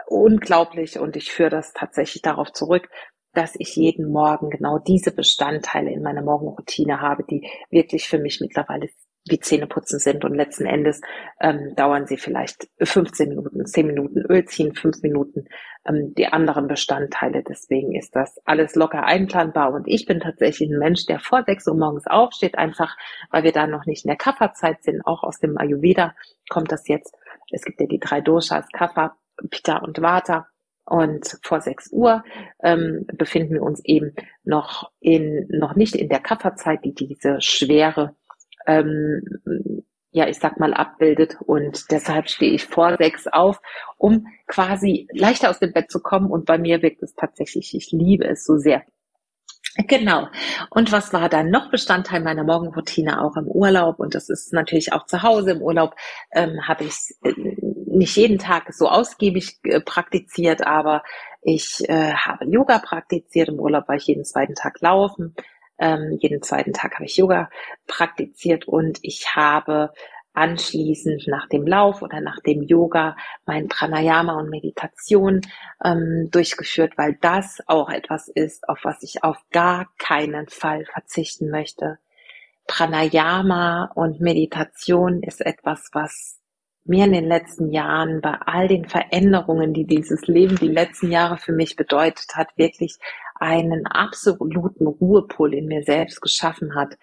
unglaublich 0.07 0.99
und 0.99 1.17
ich 1.17 1.33
führe 1.33 1.51
das 1.51 1.73
tatsächlich 1.73 2.23
darauf 2.23 2.53
zurück, 2.53 2.89
dass 3.33 3.55
ich 3.59 3.77
jeden 3.77 4.11
Morgen 4.11 4.51
genau 4.51 4.79
diese 4.79 5.13
Bestandteile 5.13 5.91
in 5.93 6.03
meiner 6.03 6.23
Morgenroutine 6.23 7.01
habe, 7.01 7.25
die 7.25 7.49
wirklich 7.71 8.09
für 8.09 8.19
mich 8.19 8.41
mittlerweile 8.41 8.89
wie 9.31 9.41
Zähneputzen 9.41 9.99
sind 9.99 10.25
und 10.25 10.35
letzten 10.35 10.67
Endes 10.67 11.01
ähm, 11.41 11.75
dauern 11.77 12.07
sie 12.07 12.17
vielleicht 12.17 12.69
15 12.81 13.29
Minuten, 13.29 13.67
10 13.67 13.87
Minuten 13.87 14.21
Öl 14.21 14.45
ziehen, 14.45 14.75
5 14.75 15.03
Minuten 15.03 15.47
ähm, 15.87 16.15
die 16.17 16.27
anderen 16.27 16.69
Bestandteile. 16.69 17.43
Deswegen 17.43 17.95
ist 17.95 18.15
das 18.15 18.39
alles 18.45 18.75
locker 18.75 19.05
einplanbar 19.05 19.73
und 19.73 19.87
ich 19.87 20.07
bin 20.07 20.21
tatsächlich 20.21 20.71
ein 20.71 20.79
Mensch, 20.79 21.07
der 21.07 21.21
vor 21.21 21.43
6 21.45 21.67
Uhr 21.69 21.77
morgens 21.77 22.07
aufsteht, 22.07 22.59
einfach 22.59 22.97
weil 23.31 23.45
wir 23.45 23.53
da 23.53 23.67
noch 23.67 23.87
nicht 23.87 24.05
in 24.05 24.09
der 24.09 24.17
Kapha-Zeit 24.17 24.83
sind. 24.83 25.03
Auch 25.07 25.23
aus 25.23 25.39
dem 25.39 25.59
Ayurveda 25.59 26.15
kommt 26.49 26.73
das 26.73 26.89
jetzt. 26.89 27.15
Es 27.51 27.65
gibt 27.65 27.81
ja 27.81 27.87
die 27.87 28.01
drei 28.01 28.21
Doshas, 28.21 28.67
Kapha, 28.73 29.17
Pitta 29.51 29.79
und 29.79 30.01
Vata. 30.01 30.49
Und 30.85 31.39
vor 31.43 31.61
6 31.61 31.93
Uhr 31.93 32.25
ähm, 32.63 33.07
befinden 33.13 33.55
wir 33.55 33.63
uns 33.63 33.85
eben 33.85 34.15
noch 34.43 34.91
in 35.01 35.47
noch 35.51 35.77
nicht 35.77 35.95
in 35.95 36.09
der 36.09 36.21
Kapha-Zeit, 36.21 36.83
die 36.85 36.95
diese 36.95 37.43
schwere 37.43 38.17
ähm, 38.69 39.23
ja, 40.11 40.27
ich 40.29 40.39
sag 40.39 40.59
mal, 40.59 40.75
abbildet. 40.75 41.37
Und 41.45 41.91
deshalb 41.91 42.29
stehe 42.29 42.53
ich 42.53 42.67
vor 42.67 42.97
sechs 42.97 43.27
auf, 43.27 43.61
um 43.97 44.27
quasi 44.47 45.09
leichter 45.13 45.51
aus 45.51 45.59
dem 45.59 45.73
Bett 45.73 45.91
zu 45.91 46.01
kommen. 46.01 46.31
Und 46.31 46.47
bei 46.47 46.59
mir 46.59 46.83
wirkt 46.83 47.03
es 47.03 47.15
tatsächlich, 47.15 47.75
ich 47.75 47.91
liebe 47.93 48.27
es 48.27 48.45
so 48.45 48.57
sehr. 48.57 48.83
Genau. 49.87 50.27
Und 50.71 50.91
was 50.93 51.13
war 51.13 51.29
dann 51.29 51.51
noch 51.51 51.71
Bestandteil 51.71 52.21
meiner 52.21 52.43
Morgenroutine 52.43 53.23
auch 53.23 53.37
im 53.37 53.47
Urlaub? 53.47 54.01
Und 54.01 54.15
das 54.15 54.29
ist 54.29 54.53
natürlich 54.53 54.93
auch 54.93 55.07
zu 55.07 55.23
Hause. 55.23 55.53
Im 55.53 55.63
Urlaub 55.63 55.95
ähm, 56.33 56.67
habe 56.67 56.85
ich 56.85 56.95
äh, 57.23 57.33
nicht 57.87 58.17
jeden 58.17 58.39
Tag 58.39 58.73
so 58.73 58.89
ausgiebig 58.89 59.61
äh, 59.65 59.81
praktiziert, 59.81 60.67
aber 60.67 61.03
ich 61.43 61.89
äh, 61.89 62.13
habe 62.13 62.47
Yoga 62.47 62.79
praktiziert. 62.79 63.49
Im 63.49 63.61
Urlaub 63.61 63.87
war 63.89 63.97
ich 63.97 64.07
jeden 64.07 64.25
zweiten 64.25 64.55
Tag 64.55 64.81
laufen. 64.81 65.37
Ähm, 65.79 66.19
jeden 66.21 66.43
zweiten 66.43 66.73
Tag 66.73 66.95
habe 66.95 67.05
ich 67.05 67.17
Yoga 67.17 67.51
praktiziert 67.87 68.67
und 68.67 68.99
ich 69.03 69.35
habe 69.35 69.93
anschließend 70.39 71.27
nach 71.27 71.49
dem 71.49 71.67
Lauf 71.67 72.01
oder 72.01 72.21
nach 72.21 72.41
dem 72.41 72.63
Yoga 72.63 73.17
mein 73.45 73.69
Pranayama 73.69 74.39
und 74.39 74.51
Meditation 74.51 75.41
ähm, 75.85 76.29
durchgeführt, 76.31 76.93
weil 76.97 77.19
das 77.21 77.61
auch 77.67 77.91
etwas 77.91 78.29
ist, 78.29 78.69
auf 78.69 78.79
was 78.85 79.03
ich 79.03 79.25
auf 79.25 79.37
gar 79.51 79.89
keinen 79.99 80.47
Fall 80.49 80.85
verzichten 80.85 81.51
möchte. 81.51 81.99
Pranayama 82.69 83.91
und 83.95 84.21
Meditation 84.21 85.23
ist 85.23 85.45
etwas, 85.45 85.89
was 85.93 86.39
mir 86.85 87.05
in 87.05 87.13
den 87.13 87.27
letzten 87.27 87.71
Jahren 87.71 88.21
bei 88.21 88.35
all 88.47 88.69
den 88.69 88.89
Veränderungen, 88.89 89.75
die 89.75 89.85
dieses 89.85 90.27
Leben 90.27 90.57
die 90.57 90.69
letzten 90.69 91.11
Jahre 91.11 91.37
für 91.37 91.53
mich 91.53 91.77
bedeutet 91.77 92.35
hat, 92.35 92.49
wirklich 92.57 92.97
einen 93.41 93.87
absoluten 93.87 94.87
Ruhepol 94.87 95.55
in 95.55 95.67
mir 95.67 95.83
selbst 95.83 96.21
geschaffen 96.21 96.75
hat. 96.75 96.97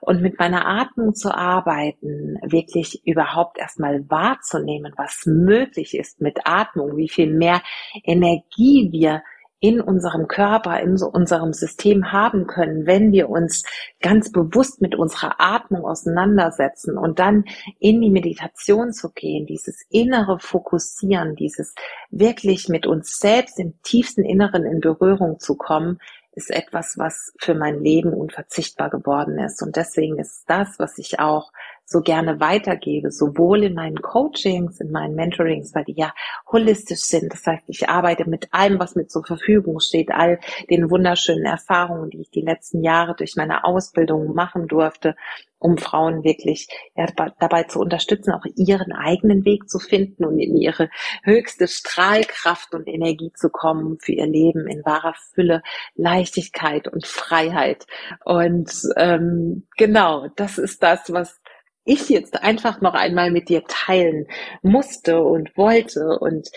Und 0.00 0.22
mit 0.22 0.38
meiner 0.38 0.66
Atmung 0.66 1.14
zu 1.14 1.34
arbeiten, 1.34 2.38
wirklich 2.42 3.04
überhaupt 3.04 3.58
erstmal 3.58 4.08
wahrzunehmen, 4.08 4.92
was 4.96 5.26
möglich 5.26 5.98
ist 5.98 6.20
mit 6.20 6.38
Atmung, 6.44 6.96
wie 6.96 7.08
viel 7.08 7.32
mehr 7.32 7.62
Energie 8.04 8.88
wir 8.92 9.22
in 9.60 9.80
unserem 9.80 10.28
Körper, 10.28 10.80
in 10.80 10.96
so 10.96 11.06
unserem 11.06 11.52
System 11.52 12.12
haben 12.12 12.46
können, 12.46 12.86
wenn 12.86 13.10
wir 13.10 13.28
uns 13.28 13.64
ganz 14.00 14.30
bewusst 14.30 14.80
mit 14.80 14.94
unserer 14.94 15.40
Atmung 15.40 15.84
auseinandersetzen 15.84 16.96
und 16.96 17.18
dann 17.18 17.44
in 17.80 18.00
die 18.00 18.10
Meditation 18.10 18.92
zu 18.92 19.10
gehen, 19.10 19.46
dieses 19.46 19.84
innere 19.90 20.38
Fokussieren, 20.38 21.34
dieses 21.34 21.74
wirklich 22.10 22.68
mit 22.68 22.86
uns 22.86 23.18
selbst 23.18 23.58
im 23.58 23.74
tiefsten 23.82 24.24
Inneren 24.24 24.64
in 24.64 24.80
Berührung 24.80 25.40
zu 25.40 25.56
kommen, 25.56 25.98
ist 26.38 26.50
etwas, 26.50 26.96
was 26.96 27.34
für 27.38 27.54
mein 27.54 27.82
Leben 27.82 28.14
unverzichtbar 28.14 28.90
geworden 28.90 29.38
ist. 29.38 29.60
Und 29.62 29.76
deswegen 29.76 30.18
ist 30.18 30.44
das, 30.48 30.78
was 30.78 30.96
ich 30.98 31.18
auch 31.18 31.52
so 31.84 32.00
gerne 32.00 32.38
weitergebe, 32.38 33.10
sowohl 33.10 33.64
in 33.64 33.74
meinen 33.74 34.00
Coachings, 34.00 34.78
in 34.78 34.92
meinen 34.92 35.14
Mentorings, 35.14 35.74
weil 35.74 35.84
die 35.84 35.96
ja 35.96 36.12
holistisch 36.50 37.00
sind. 37.00 37.32
Das 37.32 37.46
heißt, 37.46 37.64
ich 37.66 37.88
arbeite 37.88 38.28
mit 38.28 38.48
allem, 38.52 38.78
was 38.78 38.94
mir 38.94 39.06
zur 39.06 39.24
Verfügung 39.24 39.80
steht, 39.80 40.10
all 40.10 40.38
den 40.70 40.90
wunderschönen 40.90 41.46
Erfahrungen, 41.46 42.10
die 42.10 42.20
ich 42.20 42.30
die 42.30 42.42
letzten 42.42 42.82
Jahre 42.82 43.14
durch 43.16 43.36
meine 43.36 43.64
Ausbildung 43.64 44.34
machen 44.34 44.68
durfte, 44.68 45.16
um 45.58 45.76
Frauen 45.76 46.24
wirklich 46.24 46.68
ja, 46.94 47.06
dabei 47.38 47.64
zu 47.64 47.80
unterstützen, 47.80 48.32
auch 48.32 48.44
ihren 48.56 48.92
eigenen 48.92 49.44
Weg 49.44 49.68
zu 49.68 49.78
finden 49.78 50.24
und 50.24 50.38
in 50.38 50.56
ihre 50.56 50.88
höchste 51.22 51.68
Strahlkraft 51.68 52.74
und 52.74 52.86
Energie 52.86 53.32
zu 53.34 53.50
kommen 53.50 53.98
für 54.00 54.12
ihr 54.12 54.26
Leben 54.26 54.66
in 54.68 54.84
wahrer 54.84 55.14
Fülle, 55.34 55.62
Leichtigkeit 55.94 56.88
und 56.88 57.06
Freiheit. 57.06 57.86
Und 58.24 58.70
ähm, 58.96 59.66
genau, 59.76 60.28
das 60.36 60.58
ist 60.58 60.82
das, 60.82 61.12
was 61.12 61.40
ich 61.84 62.08
jetzt 62.10 62.42
einfach 62.42 62.80
noch 62.80 62.94
einmal 62.94 63.30
mit 63.30 63.48
dir 63.48 63.64
teilen 63.66 64.26
musste 64.62 65.22
und 65.22 65.56
wollte. 65.56 66.18
Und 66.20 66.50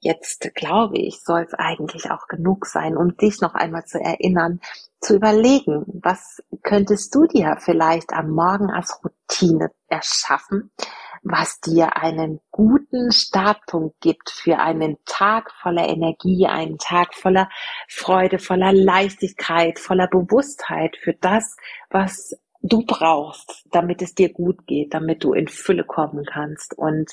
jetzt 0.00 0.54
glaube 0.54 0.98
ich, 0.98 1.20
soll 1.22 1.42
es 1.42 1.54
eigentlich 1.54 2.10
auch 2.10 2.26
genug 2.26 2.66
sein, 2.66 2.96
um 2.96 3.16
dich 3.16 3.40
noch 3.40 3.54
einmal 3.54 3.84
zu 3.84 3.98
erinnern, 4.00 4.60
zu 5.00 5.16
überlegen, 5.16 5.84
was 6.02 6.42
könntest 6.62 7.14
du 7.14 7.26
dir 7.26 7.56
vielleicht 7.60 8.12
am 8.12 8.30
Morgen 8.30 8.70
als 8.70 9.00
Routine 9.04 9.70
erschaffen, 9.88 10.70
was 11.22 11.60
dir 11.60 11.96
einen 11.96 12.40
guten 12.50 13.12
Startpunkt 13.12 14.00
gibt 14.00 14.30
für 14.30 14.58
einen 14.58 14.96
Tag 15.04 15.52
voller 15.62 15.88
Energie, 15.88 16.46
einen 16.46 16.78
Tag 16.78 17.14
voller 17.14 17.48
Freude, 17.88 18.38
voller 18.38 18.72
Leichtigkeit, 18.72 19.78
voller 19.78 20.08
Bewusstheit 20.08 20.96
für 20.96 21.14
das, 21.14 21.56
was 21.90 22.36
du 22.62 22.84
brauchst, 22.84 23.64
damit 23.70 24.02
es 24.02 24.14
dir 24.14 24.32
gut 24.32 24.66
geht, 24.66 24.94
damit 24.94 25.22
du 25.24 25.32
in 25.32 25.48
Fülle 25.48 25.84
kommen 25.84 26.24
kannst. 26.24 26.76
Und 26.76 27.12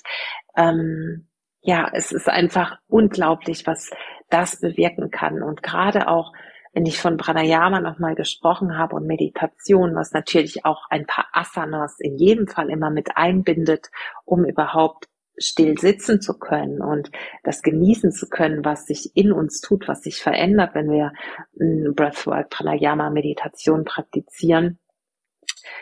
ähm, 0.55 1.27
ja, 1.61 1.89
es 1.93 2.11
ist 2.11 2.29
einfach 2.29 2.77
unglaublich, 2.87 3.65
was 3.65 3.89
das 4.29 4.59
bewirken 4.59 5.11
kann. 5.11 5.41
Und 5.41 5.63
gerade 5.63 6.07
auch, 6.07 6.31
wenn 6.75 6.85
ich 6.85 6.99
von 6.99 7.15
Pranayama 7.15 7.79
nochmal 7.79 8.15
gesprochen 8.15 8.77
habe 8.77 8.97
und 8.97 9.07
Meditation, 9.07 9.95
was 9.95 10.11
natürlich 10.11 10.65
auch 10.65 10.83
ein 10.89 11.05
paar 11.05 11.27
Asanas 11.31 11.95
in 11.99 12.17
jedem 12.17 12.47
Fall 12.47 12.69
immer 12.69 12.89
mit 12.89 13.15
einbindet, 13.15 13.89
um 14.25 14.43
überhaupt 14.43 15.07
still 15.37 15.77
sitzen 15.77 16.21
zu 16.21 16.37
können 16.37 16.81
und 16.81 17.11
das 17.43 17.61
genießen 17.61 18.11
zu 18.11 18.27
können, 18.27 18.65
was 18.65 18.85
sich 18.85 19.15
in 19.15 19.31
uns 19.31 19.61
tut, 19.61 19.87
was 19.87 20.01
sich 20.01 20.21
verändert, 20.21 20.75
wenn 20.75 20.89
wir 20.89 21.13
Breathwork, 21.93 22.49
Pranayama, 22.49 23.09
Meditation 23.09 23.85
praktizieren. 23.85 24.77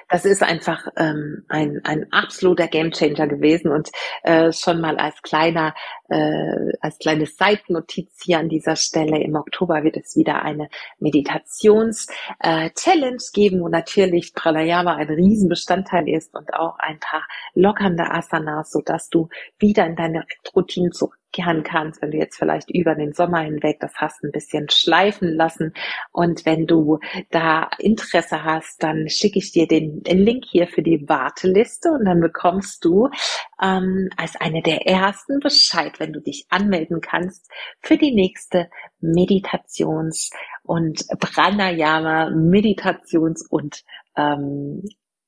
Das 0.10 0.26
ist 0.26 0.44
einfach 0.44 0.88
ähm, 0.96 1.46
ein, 1.50 1.82
ein 1.84 2.12
absoluter 2.12 2.68
Gamechanger 2.68 3.28
gewesen 3.28 3.72
und 3.72 3.90
äh, 4.24 4.52
schon 4.52 4.80
mal 4.80 4.98
als 4.98 5.22
kleiner 5.24 5.74
äh, 6.10 6.74
als 6.82 7.00
kleine 7.00 7.26
Seitennotiz 7.26 8.22
hier 8.24 8.40
an 8.40 8.50
dieser 8.50 8.76
Stelle. 8.76 9.24
Im 9.24 9.36
Oktober 9.36 9.84
wird 9.84 9.98
es 9.98 10.16
wieder 10.16 10.44
eine 10.44 10.70
Meditations-Challenge 11.00 13.16
äh, 13.16 13.32
geben, 13.34 13.62
wo 13.62 13.70
natürlich 13.70 14.34
Pranayama 14.34 14.96
ein 14.96 15.10
Riesenbestandteil 15.10 16.10
ist 16.10 16.36
und 16.36 16.54
auch 16.54 16.78
ein 16.80 17.00
paar 17.00 17.26
lockernde 17.54 18.12
Asanas, 18.12 18.72
so 18.72 18.82
dass 18.82 19.10
du 19.10 19.30
wieder 19.60 19.86
in 19.86 19.96
deine 19.96 20.26
Routine 20.56 20.90
zurück 20.92 21.18
gern 21.34 21.64
kannst, 21.64 22.02
wenn 22.02 22.12
du 22.12 22.18
jetzt 22.18 22.38
vielleicht 22.38 22.72
über 22.72 22.96
den 22.96 23.12
Sommer 23.12 23.40
hinweg 23.40 23.80
das 23.82 23.94
hast 23.96 24.24
ein 24.24 24.32
bisschen 24.32 24.70
schleifen 24.70 25.36
lassen. 25.36 25.74
Und 26.12 26.46
wenn 26.46 26.66
du 26.66 27.00
da 27.32 27.70
Interesse 27.80 28.44
hast, 28.44 28.82
dann 28.82 29.10
schicke 29.10 29.40
ich 29.40 29.52
dir 29.52 29.68
den, 29.68 30.02
den 30.04 30.20
Link 30.20 30.46
hier 30.46 30.68
für 30.68 30.84
die 30.84 31.10
Warteliste 31.10 31.92
und 31.92 32.06
dann 32.06 32.22
bekommst 32.22 32.86
du 32.86 33.10
ähm, 33.62 34.10
als 34.16 34.40
eine 34.40 34.62
der 34.62 34.88
ersten 34.88 35.40
Bescheid, 35.40 35.93
wenn 36.00 36.14
du 36.14 36.22
dich 36.22 36.46
anmelden 36.50 37.02
kannst 37.02 37.50
für 37.80 37.98
die 37.98 38.14
nächste 38.14 38.70
Meditations- 39.02 40.32
und 40.64 41.06
Pranayama 41.20 42.30
Meditations- 42.30 43.48
und 43.50 43.84
ähm, 44.18 44.84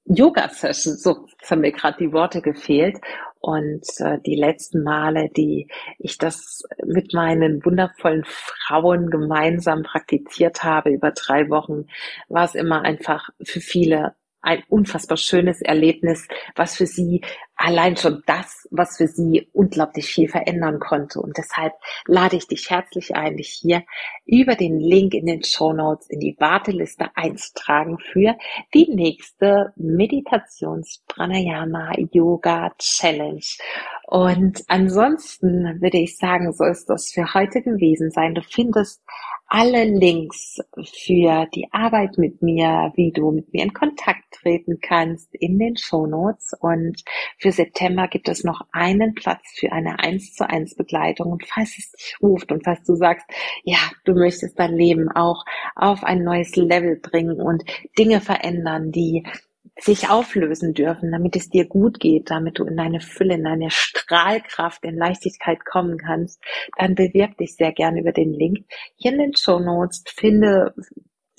Yoga-Session. 0.05 0.97
So, 0.97 1.25
jetzt 1.39 1.49
haben 1.49 1.61
mir 1.61 1.71
gerade 1.71 1.97
die 1.97 2.13
Worte 2.13 2.41
gefehlt. 2.41 2.97
Und 3.39 3.85
äh, 3.99 4.19
die 4.25 4.35
letzten 4.35 4.81
Male, 4.83 5.29
die 5.29 5.67
ich 5.99 6.17
das 6.17 6.63
mit 6.83 7.13
meinen 7.13 7.63
wundervollen 7.63 8.23
Frauen 8.25 9.09
gemeinsam 9.09 9.83
praktiziert 9.83 10.63
habe 10.63 10.89
über 10.91 11.11
drei 11.11 11.49
Wochen, 11.49 11.85
war 12.27 12.45
es 12.45 12.55
immer 12.55 12.81
einfach 12.81 13.29
für 13.43 13.59
viele 13.59 14.15
ein 14.41 14.63
unfassbar 14.69 15.17
schönes 15.17 15.61
Erlebnis, 15.61 16.27
was 16.55 16.75
für 16.75 16.85
sie 16.85 17.21
allein 17.55 17.95
schon 17.97 18.23
das, 18.25 18.67
was 18.71 18.97
für 18.97 19.07
sie 19.07 19.47
unglaublich 19.53 20.07
viel 20.07 20.27
verändern 20.27 20.79
konnte. 20.79 21.19
Und 21.21 21.37
deshalb 21.37 21.73
lade 22.05 22.35
ich 22.35 22.47
dich 22.47 22.69
herzlich 22.69 23.15
ein, 23.15 23.37
dich 23.37 23.49
hier 23.61 23.83
über 24.25 24.55
den 24.55 24.79
Link 24.79 25.13
in 25.13 25.25
den 25.25 25.43
Show 25.43 25.73
Notes 25.73 26.07
in 26.09 26.19
die 26.19 26.35
Warteliste 26.39 27.09
einzutragen 27.15 27.97
für 27.99 28.35
die 28.73 28.89
nächste 28.93 29.73
Meditations 29.75 31.03
Pranayama 31.07 31.93
Yoga 32.11 32.71
Challenge. 32.77 33.45
Und 34.07 34.63
ansonsten 34.67 35.81
würde 35.81 35.97
ich 35.97 36.17
sagen, 36.17 36.53
so 36.53 36.65
ist 36.65 36.89
das 36.89 37.11
für 37.11 37.33
heute 37.33 37.61
gewesen 37.61 38.11
sein. 38.11 38.35
Du 38.35 38.41
findest 38.41 39.01
alle 39.47 39.85
Links 39.85 40.57
für 40.75 41.47
die 41.53 41.67
Arbeit 41.71 42.17
mit 42.17 42.41
mir, 42.41 42.91
wie 42.95 43.11
du 43.11 43.31
mit 43.31 43.53
mir 43.53 43.63
in 43.63 43.73
Kontakt 43.73 44.23
treten 44.31 44.79
kannst, 44.81 45.33
in 45.35 45.59
den 45.59 45.77
Show 45.77 46.07
Notes. 46.07 46.53
Und 46.59 47.03
für 47.45 47.51
September 47.51 48.07
gibt 48.07 48.27
es 48.27 48.43
noch 48.43 48.61
einen 48.71 49.13
Platz 49.13 49.43
für 49.53 49.71
eine 49.71 49.99
1 49.99 50.33
zu 50.33 50.49
1 50.49 50.73
Begleitung. 50.73 51.31
Und 51.31 51.45
falls 51.45 51.77
es 51.77 51.91
dich 51.91 52.15
ruft 52.19 52.51
und 52.51 52.63
falls 52.63 52.83
du 52.85 52.95
sagst, 52.95 53.27
ja, 53.63 53.77
du 54.03 54.13
möchtest 54.13 54.57
dein 54.57 54.73
Leben 54.73 55.11
auch 55.11 55.45
auf 55.75 56.03
ein 56.03 56.23
neues 56.23 56.55
Level 56.55 56.95
bringen 56.95 57.39
und 57.39 57.63
Dinge 57.99 58.19
verändern, 58.19 58.91
die 58.91 59.27
sich 59.79 60.09
auflösen 60.09 60.73
dürfen, 60.73 61.11
damit 61.11 61.35
es 61.35 61.49
dir 61.49 61.67
gut 61.67 61.99
geht, 61.99 62.31
damit 62.31 62.57
du 62.57 62.63
in 62.63 62.77
deine 62.77 62.99
Fülle, 62.99 63.35
in 63.35 63.43
deine 63.43 63.69
Strahlkraft, 63.69 64.83
in 64.83 64.97
Leichtigkeit 64.97 65.63
kommen 65.65 65.99
kannst, 65.99 66.41
dann 66.79 66.95
bewirb 66.95 67.37
dich 67.37 67.55
sehr 67.55 67.73
gerne 67.73 67.99
über 67.99 68.11
den 68.11 68.33
Link 68.33 68.65
hier 68.95 69.11
in 69.11 69.19
den 69.19 69.35
Show 69.35 69.59
Notes. 69.59 70.03
Finde 70.07 70.73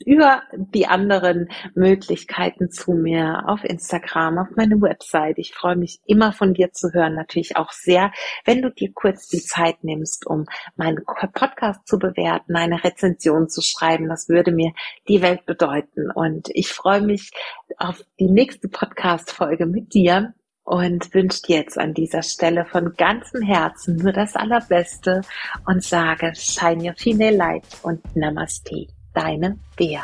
über 0.05 0.43
die 0.53 0.87
anderen 0.87 1.49
Möglichkeiten 1.75 2.71
zu 2.71 2.93
mir 2.93 3.45
auf 3.47 3.65
Instagram, 3.65 4.39
auf 4.39 4.49
meine 4.55 4.81
Website. 4.81 5.39
Ich 5.39 5.55
freue 5.55 5.77
mich 5.77 6.01
immer 6.07 6.33
von 6.33 6.55
dir 6.55 6.73
zu 6.73 6.93
hören, 6.93 7.15
natürlich 7.15 7.57
auch 7.57 7.73
sehr, 7.73 8.13
wenn 8.45 8.63
du 8.63 8.71
dir 8.71 8.93
kurz 8.93 9.29
die 9.29 9.41
Zeit 9.41 9.83
nimmst, 9.83 10.27
um 10.27 10.45
meinen 10.77 11.03
Podcast 11.05 11.87
zu 11.87 11.99
bewerten, 11.99 12.57
eine 12.57 12.85
Rezension 12.85 13.49
zu 13.49 13.63
schreiben. 13.63 14.09
Das 14.09 14.29
würde 14.29 14.53
mir 14.53 14.73
die 15.09 15.23
Welt 15.23 15.47
bedeuten. 15.47 16.11
Und 16.11 16.49
ich 16.53 16.73
freue 16.73 17.01
mich 17.01 17.31
auf 17.79 18.03
die 18.19 18.31
nächste 18.31 18.69
Podcast-Folge 18.69 19.67
mit 19.67 19.95
dir 19.95 20.35
und 20.65 21.15
wünsche 21.15 21.43
dir 21.43 21.59
jetzt 21.59 21.79
an 21.79 21.95
dieser 21.95 22.23
Stelle 22.23 22.67
von 22.67 22.95
ganzem 22.97 23.41
Herzen 23.41 23.97
nur 23.97 24.13
das 24.13 24.35
Allerbeste 24.35 25.23
und 25.65 25.83
sage 25.83 26.33
Shine 26.35 26.91
Your 26.91 26.97
Female 26.97 27.37
Light 27.37 27.65
und 27.83 28.17
Namaste 28.17 28.89
deine 29.17 29.59
Bea. 29.77 30.03